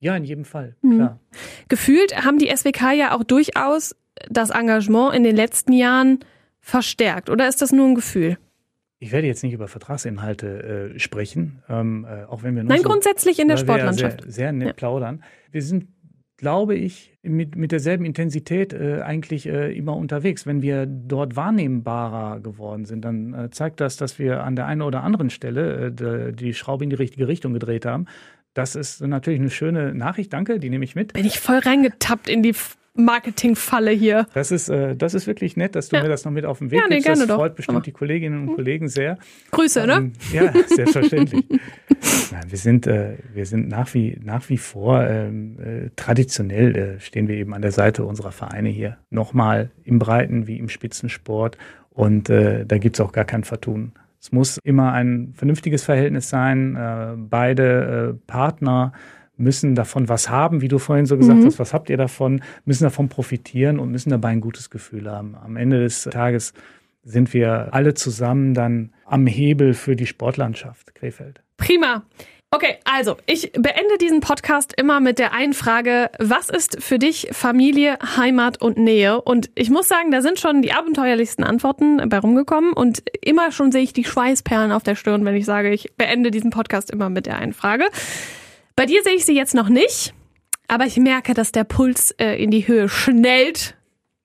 Ja, 0.00 0.16
in 0.16 0.24
jedem 0.24 0.44
Fall, 0.44 0.76
Mhm. 0.82 0.94
klar. 0.94 1.20
Gefühlt 1.68 2.24
haben 2.24 2.38
die 2.38 2.48
SWK 2.48 2.92
ja 2.92 3.16
auch 3.16 3.24
durchaus 3.24 3.96
das 4.30 4.50
Engagement 4.50 5.14
in 5.16 5.24
den 5.24 5.34
letzten 5.34 5.72
Jahren 5.72 6.20
verstärkt. 6.60 7.28
Oder 7.28 7.48
ist 7.48 7.60
das 7.60 7.72
nur 7.72 7.86
ein 7.88 7.94
Gefühl? 7.96 8.38
Ich 9.00 9.12
werde 9.12 9.26
jetzt 9.28 9.44
nicht 9.44 9.52
über 9.52 9.68
Vertragsinhalte 9.68 10.92
äh, 10.94 10.98
sprechen, 10.98 11.62
ähm, 11.68 12.04
äh, 12.08 12.24
auch 12.24 12.42
wenn 12.42 12.56
wir 12.56 12.64
nur 12.64 12.70
Nein, 12.72 12.82
so, 12.82 12.88
grundsätzlich 12.88 13.38
in 13.38 13.48
der 13.48 13.56
Sportlandschaft. 13.56 14.22
sehr, 14.22 14.32
sehr 14.32 14.52
nett 14.52 14.66
Ja. 14.68 14.72
plaudern. 14.72 15.22
Wir 15.52 15.62
sind, 15.62 15.86
glaube 16.36 16.74
ich, 16.74 17.16
mit, 17.22 17.54
mit 17.56 17.70
derselben 17.70 18.04
Intensität 18.04 18.72
äh, 18.72 19.00
eigentlich 19.02 19.46
äh, 19.46 19.72
immer 19.76 19.96
unterwegs. 19.96 20.46
Wenn 20.46 20.62
wir 20.62 20.86
dort 20.86 21.36
wahrnehmbarer 21.36 22.40
geworden 22.40 22.86
sind, 22.86 23.04
dann 23.04 23.34
äh, 23.34 23.50
zeigt 23.50 23.80
das, 23.80 23.96
dass 23.96 24.18
wir 24.18 24.42
an 24.42 24.56
der 24.56 24.66
einen 24.66 24.82
oder 24.82 25.02
anderen 25.04 25.30
Stelle 25.30 25.86
äh, 25.86 25.92
de- 25.92 26.32
die 26.32 26.54
Schraube 26.54 26.82
in 26.84 26.90
die 26.90 26.96
richtige 26.96 27.28
Richtung 27.28 27.52
gedreht 27.52 27.86
haben. 27.86 28.06
Das 28.54 28.74
ist 28.74 29.00
natürlich 29.00 29.38
eine 29.38 29.50
schöne 29.50 29.94
Nachricht, 29.94 30.32
danke, 30.32 30.58
die 30.58 30.70
nehme 30.70 30.84
ich 30.84 30.96
mit. 30.96 31.12
Bin 31.12 31.24
ich 31.26 31.38
voll 31.38 31.58
reingetappt 31.58 32.28
in 32.28 32.42
die 32.42 32.54
Marketingfalle 32.98 33.90
hier. 33.92 34.26
Das 34.34 34.50
ist, 34.50 34.68
äh, 34.68 34.94
das 34.96 35.14
ist 35.14 35.26
wirklich 35.26 35.56
nett, 35.56 35.74
dass 35.74 35.88
du 35.88 35.96
Ja. 35.96 36.02
mir 36.02 36.08
das 36.08 36.24
noch 36.24 36.32
mit 36.32 36.44
auf 36.44 36.58
den 36.58 36.70
Weg 36.70 36.80
Ja, 36.80 36.86
nee, 36.88 36.96
gibst. 36.96 37.08
das 37.08 37.26
doch. 37.26 37.36
freut 37.36 37.54
bestimmt 37.56 37.76
Aber- 37.76 37.84
die 37.84 37.92
Kolleginnen 37.92 38.48
und 38.48 38.54
Kollegen 38.56 38.88
sehr. 38.88 39.18
Grüße, 39.52 39.86
ne? 39.86 39.94
Ähm, 39.94 40.12
ja, 40.32 40.52
selbstverständlich. 40.68 41.44
Nein, 42.30 42.44
wir 42.48 42.58
sind, 42.58 42.86
äh, 42.86 43.16
wir 43.32 43.46
sind 43.46 43.68
nach 43.68 43.94
wie, 43.94 44.18
nach 44.22 44.48
wie 44.48 44.58
vor 44.58 45.02
ähm, 45.06 45.58
äh, 45.58 45.90
traditionell 45.96 46.76
äh, 46.76 47.00
stehen 47.00 47.28
wir 47.28 47.36
eben 47.36 47.54
an 47.54 47.62
der 47.62 47.72
Seite 47.72 48.04
unserer 48.04 48.32
Vereine 48.32 48.68
hier. 48.68 48.98
Nochmal 49.10 49.70
im 49.84 49.98
Breiten 49.98 50.46
wie 50.46 50.58
im 50.58 50.68
Spitzensport. 50.68 51.56
Und 51.90 52.30
äh, 52.30 52.64
da 52.66 52.78
gibt's 52.78 53.00
auch 53.00 53.12
gar 53.12 53.24
kein 53.24 53.42
Vertun. 53.44 53.92
Es 54.20 54.32
muss 54.32 54.58
immer 54.64 54.92
ein 54.92 55.32
vernünftiges 55.34 55.84
Verhältnis 55.84 56.28
sein. 56.28 56.76
Äh, 56.76 57.14
beide 57.16 58.14
äh, 58.16 58.26
Partner 58.26 58.92
müssen 59.38 59.74
davon 59.74 60.08
was 60.08 60.28
haben, 60.28 60.60
wie 60.60 60.68
du 60.68 60.78
vorhin 60.78 61.06
so 61.06 61.16
gesagt 61.16 61.38
Mhm. 61.40 61.46
hast, 61.46 61.58
was 61.58 61.72
habt 61.72 61.88
ihr 61.90 61.96
davon, 61.96 62.42
müssen 62.64 62.84
davon 62.84 63.08
profitieren 63.08 63.78
und 63.78 63.90
müssen 63.90 64.10
dabei 64.10 64.28
ein 64.28 64.40
gutes 64.40 64.70
Gefühl 64.70 65.10
haben. 65.10 65.34
Am 65.36 65.56
Ende 65.56 65.80
des 65.80 66.02
Tages 66.04 66.52
sind 67.04 67.32
wir 67.32 67.68
alle 67.72 67.94
zusammen 67.94 68.52
dann 68.54 68.92
am 69.06 69.26
Hebel 69.26 69.72
für 69.74 69.96
die 69.96 70.06
Sportlandschaft 70.06 70.94
Krefeld. 70.94 71.40
Prima. 71.56 72.02
Okay, 72.50 72.76
also 72.84 73.18
ich 73.26 73.52
beende 73.52 73.98
diesen 74.00 74.20
Podcast 74.20 74.72
immer 74.78 75.00
mit 75.00 75.18
der 75.18 75.34
einen 75.34 75.52
Frage, 75.52 76.10
was 76.18 76.48
ist 76.48 76.82
für 76.82 76.98
dich 76.98 77.28
Familie, 77.32 77.98
Heimat 78.16 78.62
und 78.62 78.78
Nähe? 78.78 79.20
Und 79.20 79.50
ich 79.54 79.68
muss 79.68 79.86
sagen, 79.86 80.10
da 80.10 80.22
sind 80.22 80.40
schon 80.40 80.62
die 80.62 80.72
abenteuerlichsten 80.72 81.44
Antworten 81.44 82.00
bei 82.08 82.18
rumgekommen 82.18 82.72
und 82.72 83.02
immer 83.20 83.52
schon 83.52 83.70
sehe 83.70 83.82
ich 83.82 83.92
die 83.92 84.04
Schweißperlen 84.04 84.72
auf 84.72 84.82
der 84.82 84.94
Stirn, 84.94 85.26
wenn 85.26 85.34
ich 85.36 85.44
sage, 85.44 85.70
ich 85.70 85.92
beende 85.98 86.30
diesen 86.30 86.48
Podcast 86.48 86.90
immer 86.90 87.10
mit 87.10 87.26
der 87.26 87.36
einen 87.36 87.52
Frage. 87.52 87.84
Bei 88.78 88.86
dir 88.86 89.02
sehe 89.02 89.16
ich 89.16 89.24
sie 89.24 89.34
jetzt 89.34 89.56
noch 89.56 89.68
nicht, 89.68 90.14
aber 90.68 90.86
ich 90.86 90.98
merke, 90.98 91.34
dass 91.34 91.50
der 91.50 91.64
Puls 91.64 92.12
äh, 92.12 92.40
in 92.40 92.52
die 92.52 92.68
Höhe 92.68 92.88
schnellt. 92.88 93.74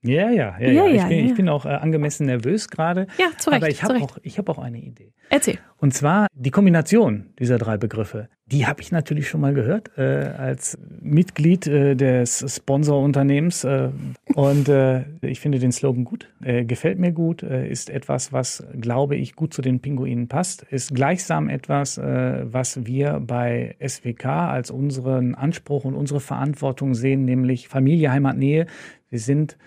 Ja, 0.03 0.29
ja, 0.29 0.57
ja. 0.59 0.71
Ja, 0.71 0.85
ja. 0.85 0.87
ich, 0.87 1.03
bin, 1.07 1.19
ja. 1.19 1.25
ich 1.25 1.35
bin 1.35 1.49
auch 1.49 1.65
äh, 1.65 1.69
angemessen 1.69 2.25
nervös 2.25 2.67
gerade. 2.67 3.07
Ja, 3.17 3.27
zu 3.37 3.49
Recht, 3.49 3.63
Aber 3.63 3.71
ich 3.71 3.83
habe 3.83 3.95
auch, 4.01 4.17
ich 4.21 4.37
hab 4.37 4.49
auch 4.49 4.59
eine 4.59 4.79
Idee. 4.79 5.13
Erzähl. 5.29 5.57
Und 5.77 5.93
zwar 5.93 6.27
die 6.35 6.51
Kombination 6.51 7.27
dieser 7.39 7.57
drei 7.57 7.77
Begriffe. 7.77 8.27
Die 8.45 8.67
habe 8.67 8.81
ich 8.81 8.91
natürlich 8.91 9.29
schon 9.29 9.39
mal 9.39 9.53
gehört 9.53 9.97
äh, 9.97 10.01
als 10.01 10.77
Mitglied 11.01 11.65
äh, 11.67 11.95
des 11.95 12.45
Sponsorunternehmens. 12.55 13.63
Äh, 13.63 13.89
und 14.35 14.67
äh, 14.67 15.05
ich 15.21 15.39
finde 15.39 15.59
den 15.59 15.71
Slogan 15.71 16.03
gut, 16.03 16.29
äh, 16.43 16.65
gefällt 16.65 16.99
mir 16.99 17.13
gut, 17.13 17.41
ist 17.41 17.89
etwas, 17.89 18.33
was, 18.33 18.63
glaube 18.79 19.15
ich, 19.15 19.35
gut 19.35 19.53
zu 19.53 19.61
den 19.61 19.79
Pinguinen 19.79 20.27
passt, 20.27 20.63
ist 20.63 20.93
gleichsam 20.93 21.49
etwas, 21.49 21.97
was 21.97 22.85
wir 22.85 23.21
bei 23.25 23.75
SWK 23.85 24.25
als 24.25 24.71
unseren 24.71 25.35
Anspruch 25.35 25.85
und 25.85 25.95
unsere 25.95 26.19
Verantwortung 26.19 26.93
sehen, 26.93 27.25
nämlich 27.25 27.67
Familie, 27.67 28.11
Heimat, 28.11 28.37
Nähe. 28.37 28.67
Wir 29.09 29.19
sind 29.19 29.57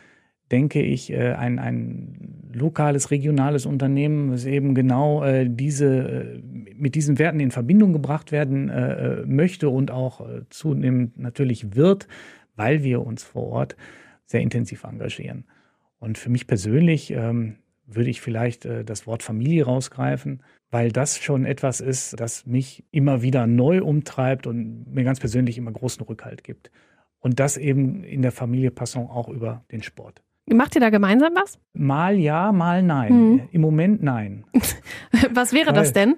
denke 0.50 0.80
ich, 0.80 1.12
äh, 1.12 1.32
ein, 1.32 1.58
ein 1.58 2.50
lokales, 2.52 3.10
regionales 3.10 3.66
Unternehmen, 3.66 4.30
das 4.30 4.44
eben 4.44 4.74
genau 4.74 5.24
äh, 5.24 5.48
diese, 5.48 5.86
äh, 5.86 6.42
mit 6.74 6.94
diesen 6.94 7.18
Werten 7.18 7.40
in 7.40 7.50
Verbindung 7.50 7.92
gebracht 7.92 8.32
werden 8.32 9.26
möchte 9.26 9.70
und 9.70 9.90
auch 9.90 10.26
zunehmend 10.50 11.18
natürlich 11.18 11.74
wird, 11.74 12.06
weil 12.54 12.82
wir 12.82 13.00
uns 13.00 13.24
vor 13.24 13.44
Ort 13.44 13.76
sehr 14.26 14.42
intensiv 14.42 14.84
engagieren. 14.84 15.44
Und 15.98 16.18
für 16.18 16.28
mich 16.28 16.46
persönlich 16.46 17.10
ähm, 17.12 17.56
würde 17.86 18.10
ich 18.10 18.20
vielleicht 18.20 18.66
das 18.66 19.06
Wort 19.06 19.22
Familie 19.22 19.64
rausgreifen, 19.64 20.42
weil 20.70 20.92
das 20.92 21.18
schon 21.18 21.46
etwas 21.46 21.80
ist, 21.80 22.20
das 22.20 22.44
mich 22.44 22.84
immer 22.90 23.22
wieder 23.22 23.46
neu 23.46 23.82
umtreibt 23.82 24.46
und 24.46 24.92
mir 24.92 25.04
ganz 25.04 25.18
persönlich 25.18 25.56
immer 25.56 25.72
großen 25.72 26.04
Rückhalt 26.04 26.44
gibt. 26.44 26.70
Und 27.20 27.40
das 27.40 27.56
eben 27.56 28.04
in 28.04 28.20
der 28.20 28.32
Familie 28.32 28.70
Passant 28.70 29.08
auch 29.08 29.30
über 29.30 29.64
den 29.72 29.82
Sport. 29.82 30.25
Macht 30.52 30.74
ihr 30.76 30.80
da 30.80 30.90
gemeinsam 30.90 31.32
was? 31.34 31.58
Mal 31.74 32.16
ja, 32.18 32.52
mal 32.52 32.82
nein. 32.82 33.12
Mhm. 33.12 33.40
Im 33.50 33.60
Moment 33.60 34.02
nein. 34.02 34.44
Was 35.34 35.52
wäre 35.52 35.72
das 35.72 35.88
Weil- 35.88 36.04
denn? 36.04 36.14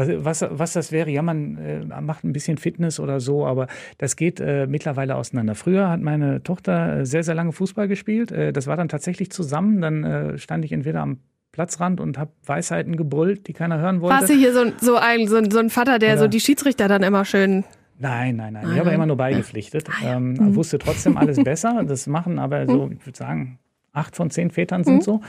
Was, 0.00 0.46
was, 0.48 0.74
das 0.74 0.92
wäre, 0.92 1.10
ja, 1.10 1.22
man 1.22 1.56
äh, 1.58 1.84
macht 2.00 2.22
ein 2.22 2.32
bisschen 2.32 2.56
Fitness 2.56 3.00
oder 3.00 3.18
so, 3.18 3.44
aber 3.44 3.66
das 3.98 4.14
geht 4.14 4.38
äh, 4.38 4.68
mittlerweile 4.68 5.16
auseinander. 5.16 5.56
Früher 5.56 5.88
hat 5.90 6.00
meine 6.00 6.40
Tochter 6.44 6.98
äh, 7.00 7.04
sehr, 7.04 7.24
sehr 7.24 7.34
lange 7.34 7.50
Fußball 7.50 7.88
gespielt. 7.88 8.30
Äh, 8.30 8.52
das 8.52 8.68
war 8.68 8.76
dann 8.76 8.88
tatsächlich 8.88 9.32
zusammen. 9.32 9.80
Dann 9.80 10.04
äh, 10.04 10.38
stand 10.38 10.64
ich 10.64 10.70
entweder 10.70 11.00
am 11.00 11.18
Platzrand 11.50 12.00
und 12.00 12.16
habe 12.16 12.30
Weisheiten 12.46 12.94
gebrüllt, 12.96 13.48
die 13.48 13.52
keiner 13.54 13.80
hören 13.80 14.00
wollte. 14.00 14.14
Warst 14.20 14.28
du 14.30 14.34
hier 14.34 14.52
so, 14.54 14.60
ein- 14.60 14.72
so, 14.80 14.94
ein, 14.94 15.26
so, 15.26 15.42
so 15.50 15.58
ein 15.58 15.68
Vater, 15.68 15.98
der 15.98 16.10
Oder- 16.12 16.18
so 16.20 16.28
die 16.28 16.38
Schiedsrichter 16.40 16.86
dann 16.86 17.02
immer 17.02 17.24
schön. 17.24 17.64
Nein, 17.98 18.36
nein, 18.36 18.52
nein. 18.52 18.66
Ich 18.70 18.76
habe 18.78 18.84
nein. 18.84 18.94
immer 18.94 19.06
nur 19.06 19.16
beigepflichtet. 19.16 19.88
Ah. 19.90 20.14
Ähm, 20.16 20.34
Mhm. 20.34 20.54
Wusste 20.54 20.78
trotzdem 20.78 21.16
alles 21.16 21.42
besser. 21.42 21.82
Das 21.84 22.06
machen 22.06 22.38
aber 22.38 22.68
so, 22.68 22.88
ich 22.96 23.04
würde 23.04 23.18
sagen, 23.18 23.58
acht 23.92 24.16
von 24.16 24.30
zehn 24.30 24.50
Vätern 24.50 24.84
sind 24.84 24.96
mhm. 24.96 25.02
so. 25.02 25.20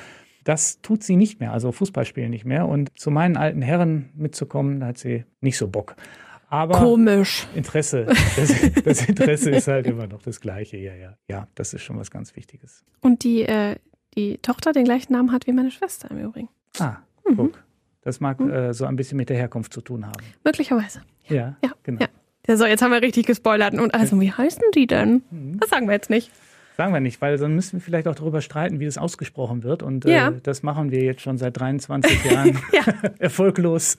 Das 0.43 0.81
tut 0.81 1.03
sie 1.03 1.15
nicht 1.15 1.39
mehr, 1.39 1.53
also 1.53 1.71
Fußballspielen 1.71 2.29
nicht 2.29 2.45
mehr. 2.45 2.67
Und 2.67 2.97
zu 2.97 3.11
meinen 3.11 3.37
alten 3.37 3.61
Herren 3.61 4.09
mitzukommen, 4.15 4.79
da 4.79 4.87
hat 4.87 4.97
sie 4.97 5.25
nicht 5.41 5.57
so 5.57 5.67
Bock. 5.67 5.95
Aber 6.49 6.79
Komisch. 6.79 7.47
Interesse, 7.53 8.05
das, 8.05 8.53
das, 8.83 9.07
Interesse 9.07 9.51
ist 9.51 9.67
halt 9.67 9.85
immer 9.85 10.07
noch 10.07 10.21
das 10.21 10.41
gleiche. 10.41 10.77
Ja, 10.77 10.95
ja, 10.95 11.17
ja, 11.27 11.47
das 11.53 11.73
ist 11.73 11.83
schon 11.83 11.99
was 11.99 12.09
ganz 12.09 12.35
Wichtiges. 12.35 12.83
Und 13.01 13.23
die, 13.23 13.43
äh, 13.43 13.75
die 14.15 14.39
Tochter 14.39 14.71
den 14.71 14.85
gleichen 14.85 15.13
Namen 15.13 15.31
hat 15.31 15.45
wie 15.45 15.53
meine 15.53 15.69
Schwester 15.69 16.09
im 16.09 16.19
Übrigen. 16.19 16.49
Ah, 16.79 16.97
mhm. 17.27 17.35
guck. 17.35 17.63
Das 18.01 18.19
mag 18.19 18.39
mhm. 18.39 18.49
äh, 18.49 18.73
so 18.73 18.85
ein 18.85 18.95
bisschen 18.95 19.17
mit 19.17 19.29
der 19.29 19.37
Herkunft 19.37 19.73
zu 19.73 19.81
tun 19.81 20.05
haben. 20.07 20.23
Möglicherweise. 20.43 21.01
Ja, 21.27 21.57
ja 21.63 21.71
genau. 21.83 22.05
Ja. 22.47 22.57
so, 22.57 22.65
jetzt 22.65 22.81
haben 22.81 22.91
wir 22.91 23.01
richtig 23.03 23.27
gespoilert. 23.27 23.75
Und 23.75 23.93
also, 23.93 24.19
wie 24.19 24.31
heißen 24.31 24.63
die 24.73 24.87
denn? 24.87 25.21
Mhm. 25.29 25.59
Das 25.59 25.69
sagen 25.69 25.87
wir 25.87 25.93
jetzt 25.93 26.09
nicht. 26.09 26.31
Sagen 26.79 26.93
wir 26.93 27.01
nicht, 27.01 27.19
weil 27.19 27.37
dann 27.37 27.55
müssen 27.55 27.73
wir 27.73 27.81
vielleicht 27.81 28.07
auch 28.07 28.15
darüber 28.15 28.39
streiten, 28.39 28.79
wie 28.79 28.85
das 28.85 28.97
ausgesprochen 28.97 29.63
wird. 29.63 29.83
Und 29.83 30.05
äh, 30.05 30.13
ja. 30.13 30.31
das 30.31 30.63
machen 30.63 30.91
wir 30.91 31.03
jetzt 31.03 31.19
schon 31.19 31.37
seit 31.37 31.59
23 31.59 32.23
Jahren 32.23 32.57
erfolglos. 33.19 33.97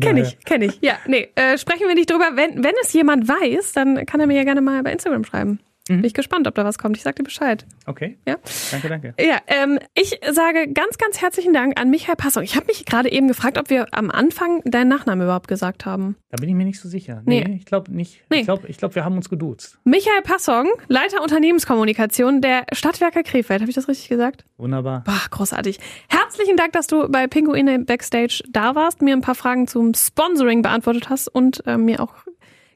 Kenne 0.00 0.22
ich, 0.22 0.36
kenne 0.40 0.64
ich. 0.64 0.80
Ja, 0.80 0.94
nee, 1.06 1.28
äh, 1.36 1.56
sprechen 1.56 1.86
wir 1.86 1.94
nicht 1.94 2.10
drüber. 2.10 2.32
Wenn, 2.34 2.64
wenn 2.64 2.74
es 2.82 2.92
jemand 2.92 3.28
weiß, 3.28 3.74
dann 3.74 4.04
kann 4.06 4.18
er 4.18 4.26
mir 4.26 4.34
ja 4.34 4.42
gerne 4.42 4.60
mal 4.60 4.82
bei 4.82 4.90
Instagram 4.90 5.22
schreiben. 5.22 5.60
Mhm. 5.88 5.96
Bin 5.96 6.04
ich 6.04 6.14
gespannt, 6.14 6.46
ob 6.46 6.54
da 6.54 6.64
was 6.64 6.78
kommt. 6.78 6.96
Ich 6.96 7.02
sag 7.02 7.16
dir 7.16 7.22
Bescheid. 7.22 7.64
Okay. 7.86 8.18
Ja. 8.26 8.36
Danke, 8.70 8.88
danke. 8.88 9.14
Ja, 9.20 9.38
ähm, 9.46 9.78
ich 9.94 10.18
sage 10.30 10.72
ganz, 10.72 10.98
ganz 10.98 11.20
herzlichen 11.20 11.52
Dank 11.52 11.80
an 11.80 11.90
Michael 11.90 12.16
Passong. 12.16 12.42
Ich 12.42 12.56
habe 12.56 12.66
mich 12.66 12.84
gerade 12.84 13.10
eben 13.10 13.28
gefragt, 13.28 13.58
ob 13.58 13.70
wir 13.70 13.86
am 13.92 14.10
Anfang 14.10 14.62
deinen 14.64 14.88
Nachnamen 14.88 15.24
überhaupt 15.24 15.48
gesagt 15.48 15.86
haben. 15.86 16.16
Da 16.30 16.36
bin 16.36 16.48
ich 16.48 16.54
mir 16.54 16.64
nicht 16.64 16.80
so 16.80 16.88
sicher. 16.88 17.22
Nee, 17.24 17.44
nee. 17.46 17.56
ich 17.56 17.66
glaube 17.66 17.92
nicht. 17.92 18.22
Nee. 18.30 18.40
Ich 18.40 18.44
glaube, 18.44 18.66
ich 18.68 18.78
glaub, 18.78 18.94
wir 18.94 19.04
haben 19.04 19.16
uns 19.16 19.30
geduzt. 19.30 19.78
Michael 19.84 20.22
Passong, 20.22 20.68
Leiter 20.88 21.22
Unternehmenskommunikation 21.22 22.40
der 22.40 22.66
Stadtwerke 22.72 23.22
Krefeld. 23.22 23.60
Habe 23.60 23.70
ich 23.70 23.76
das 23.76 23.88
richtig 23.88 24.08
gesagt? 24.08 24.44
Wunderbar. 24.56 25.04
Boah, 25.04 25.20
großartig. 25.30 25.78
Herzlichen 26.08 26.56
Dank, 26.56 26.72
dass 26.72 26.86
du 26.86 27.08
bei 27.08 27.26
Pinguine 27.26 27.80
Backstage 27.80 28.42
da 28.50 28.74
warst, 28.74 29.02
mir 29.02 29.14
ein 29.14 29.20
paar 29.20 29.34
Fragen 29.34 29.66
zum 29.66 29.94
Sponsoring 29.94 30.62
beantwortet 30.62 31.08
hast 31.08 31.28
und 31.28 31.66
äh, 31.66 31.76
mir 31.76 32.00
auch 32.00 32.14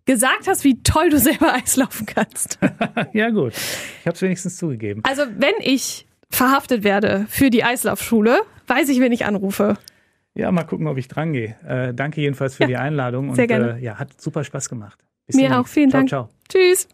gesagt 0.07 0.47
hast, 0.47 0.65
wie 0.65 0.83
toll 0.83 1.11
du 1.11 1.19
selber 1.19 1.55
Eislaufen 1.55 2.07
kannst. 2.07 2.59
ja 3.13 3.31
gut, 3.31 3.53
ich 3.55 4.07
habe 4.07 4.15
es 4.15 4.23
wenigstens 4.23 4.57
zugegeben. 4.57 5.03
Also 5.05 5.23
wenn 5.37 5.55
ich 5.61 6.07
verhaftet 6.31 6.85
werde 6.85 7.27
für 7.29 7.51
die 7.51 7.65
Eislaufschule, 7.65 8.41
weiß 8.67 8.89
ich, 8.89 9.01
wen 9.01 9.13
ich 9.13 9.25
anrufe. 9.25 9.77
Ja, 10.35 10.53
mal 10.53 10.65
gucken, 10.65 10.87
ob 10.87 10.97
ich 10.97 11.09
dran 11.09 11.33
gehe. 11.33 11.57
Äh, 11.67 11.93
danke 11.93 12.21
jedenfalls 12.21 12.57
für 12.57 12.63
ja, 12.63 12.69
die 12.69 12.77
Einladung. 12.77 13.35
Sehr 13.35 13.45
und, 13.45 13.49
gerne. 13.49 13.79
Äh, 13.79 13.85
ja, 13.85 13.99
hat 13.99 14.21
super 14.21 14.45
Spaß 14.45 14.69
gemacht. 14.69 14.99
Bis 15.27 15.37
Mir 15.37 15.59
auch, 15.59 15.67
vielen 15.67 15.91
ciao, 15.91 15.99
Dank. 16.01 16.09
Ciao. 16.09 16.29
Tschüss. 16.49 16.89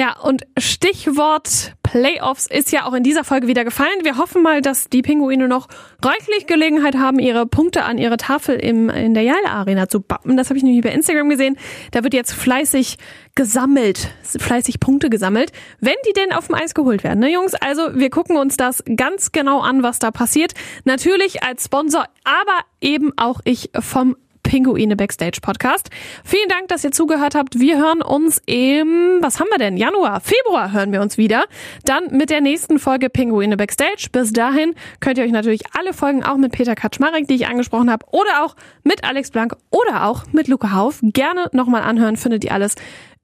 Ja, 0.00 0.16
und 0.20 0.42
Stichwort 0.56 1.74
Playoffs 1.82 2.46
ist 2.46 2.70
ja 2.70 2.86
auch 2.86 2.92
in 2.92 3.02
dieser 3.02 3.24
Folge 3.24 3.48
wieder 3.48 3.64
gefallen. 3.64 4.04
Wir 4.04 4.16
hoffen 4.16 4.42
mal, 4.42 4.62
dass 4.62 4.88
die 4.88 5.02
Pinguine 5.02 5.48
noch 5.48 5.66
reichlich 6.04 6.46
Gelegenheit 6.46 6.96
haben, 6.96 7.18
ihre 7.18 7.46
Punkte 7.46 7.82
an 7.84 7.98
ihre 7.98 8.16
Tafel 8.16 8.56
im, 8.56 8.90
in 8.90 9.14
der 9.14 9.24
Jale 9.24 9.48
Arena 9.48 9.88
zu 9.88 10.00
bappen. 10.00 10.36
Das 10.36 10.50
habe 10.50 10.58
ich 10.58 10.62
nämlich 10.62 10.84
bei 10.84 10.92
Instagram 10.92 11.30
gesehen. 11.30 11.56
Da 11.90 12.04
wird 12.04 12.14
jetzt 12.14 12.32
fleißig 12.32 12.98
gesammelt, 13.34 14.10
fleißig 14.22 14.78
Punkte 14.78 15.10
gesammelt, 15.10 15.50
wenn 15.80 15.94
die 16.06 16.12
denn 16.12 16.32
auf 16.32 16.46
dem 16.46 16.54
Eis 16.54 16.74
geholt 16.74 17.02
werden, 17.02 17.20
ne 17.20 17.32
Jungs? 17.32 17.54
Also 17.54 17.94
wir 17.94 18.10
gucken 18.10 18.36
uns 18.36 18.56
das 18.56 18.84
ganz 18.96 19.32
genau 19.32 19.62
an, 19.62 19.82
was 19.82 19.98
da 19.98 20.12
passiert. 20.12 20.52
Natürlich 20.84 21.42
als 21.42 21.64
Sponsor, 21.64 22.04
aber 22.22 22.60
eben 22.80 23.12
auch 23.16 23.40
ich 23.44 23.70
vom 23.80 24.16
Pinguine 24.48 24.96
Backstage 24.96 25.40
Podcast. 25.42 25.90
Vielen 26.24 26.48
Dank, 26.48 26.68
dass 26.68 26.82
ihr 26.82 26.90
zugehört 26.90 27.34
habt. 27.34 27.60
Wir 27.60 27.76
hören 27.76 28.00
uns 28.00 28.40
im, 28.46 29.18
was 29.20 29.40
haben 29.40 29.48
wir 29.50 29.58
denn? 29.58 29.76
Januar, 29.76 30.22
Februar 30.22 30.72
hören 30.72 30.90
wir 30.90 31.02
uns 31.02 31.18
wieder. 31.18 31.44
Dann 31.84 32.16
mit 32.16 32.30
der 32.30 32.40
nächsten 32.40 32.78
Folge 32.78 33.10
Pinguine 33.10 33.58
Backstage. 33.58 34.08
Bis 34.10 34.32
dahin 34.32 34.74
könnt 35.00 35.18
ihr 35.18 35.24
euch 35.24 35.32
natürlich 35.32 35.60
alle 35.78 35.92
Folgen 35.92 36.24
auch 36.24 36.38
mit 36.38 36.52
Peter 36.52 36.74
Kaczmarek, 36.74 37.28
die 37.28 37.34
ich 37.34 37.46
angesprochen 37.46 37.90
habe, 37.90 38.06
oder 38.10 38.42
auch 38.42 38.56
mit 38.84 39.04
Alex 39.04 39.30
Blank 39.32 39.54
oder 39.68 40.06
auch 40.06 40.24
mit 40.32 40.48
Luca 40.48 40.72
Hauf 40.72 41.00
gerne 41.02 41.50
nochmal 41.52 41.82
anhören. 41.82 42.16
Findet 42.16 42.42
ihr 42.42 42.52
alles 42.52 42.74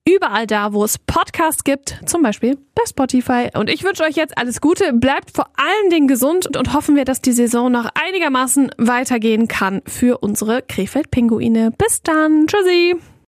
überall 0.07 0.47
da, 0.47 0.73
wo 0.73 0.85
es 0.85 0.99
Podcasts 0.99 1.65
gibt, 1.65 2.01
zum 2.07 2.23
Beispiel 2.23 2.59
bei 2.75 2.83
Spotify. 2.87 3.49
Und 3.55 3.71
ich 3.71 3.85
wünsche 3.85 4.05
euch 4.05 4.17
jetzt 4.17 4.37
alles 4.37 4.61
Gute, 4.61 4.93
bleibt 4.93 5.31
vor 5.31 5.49
allen 5.57 5.91
Dingen 5.91 6.09
gesund 6.09 6.57
und 6.57 6.75
hoffen 6.75 6.97
wir, 6.97 7.05
dass 7.05 7.23
die 7.23 7.33
Saison 7.33 7.73
noch 7.73 7.89
einigermaßen 7.95 8.71
weitergehen 8.77 9.49
kann 9.49 9.83
für 9.87 10.19
unsere 10.19 10.63
Krefeld-Pinguine. 10.63 11.73
Bis 11.79 12.03
dann, 12.03 12.47
tschüssi! 12.47 12.97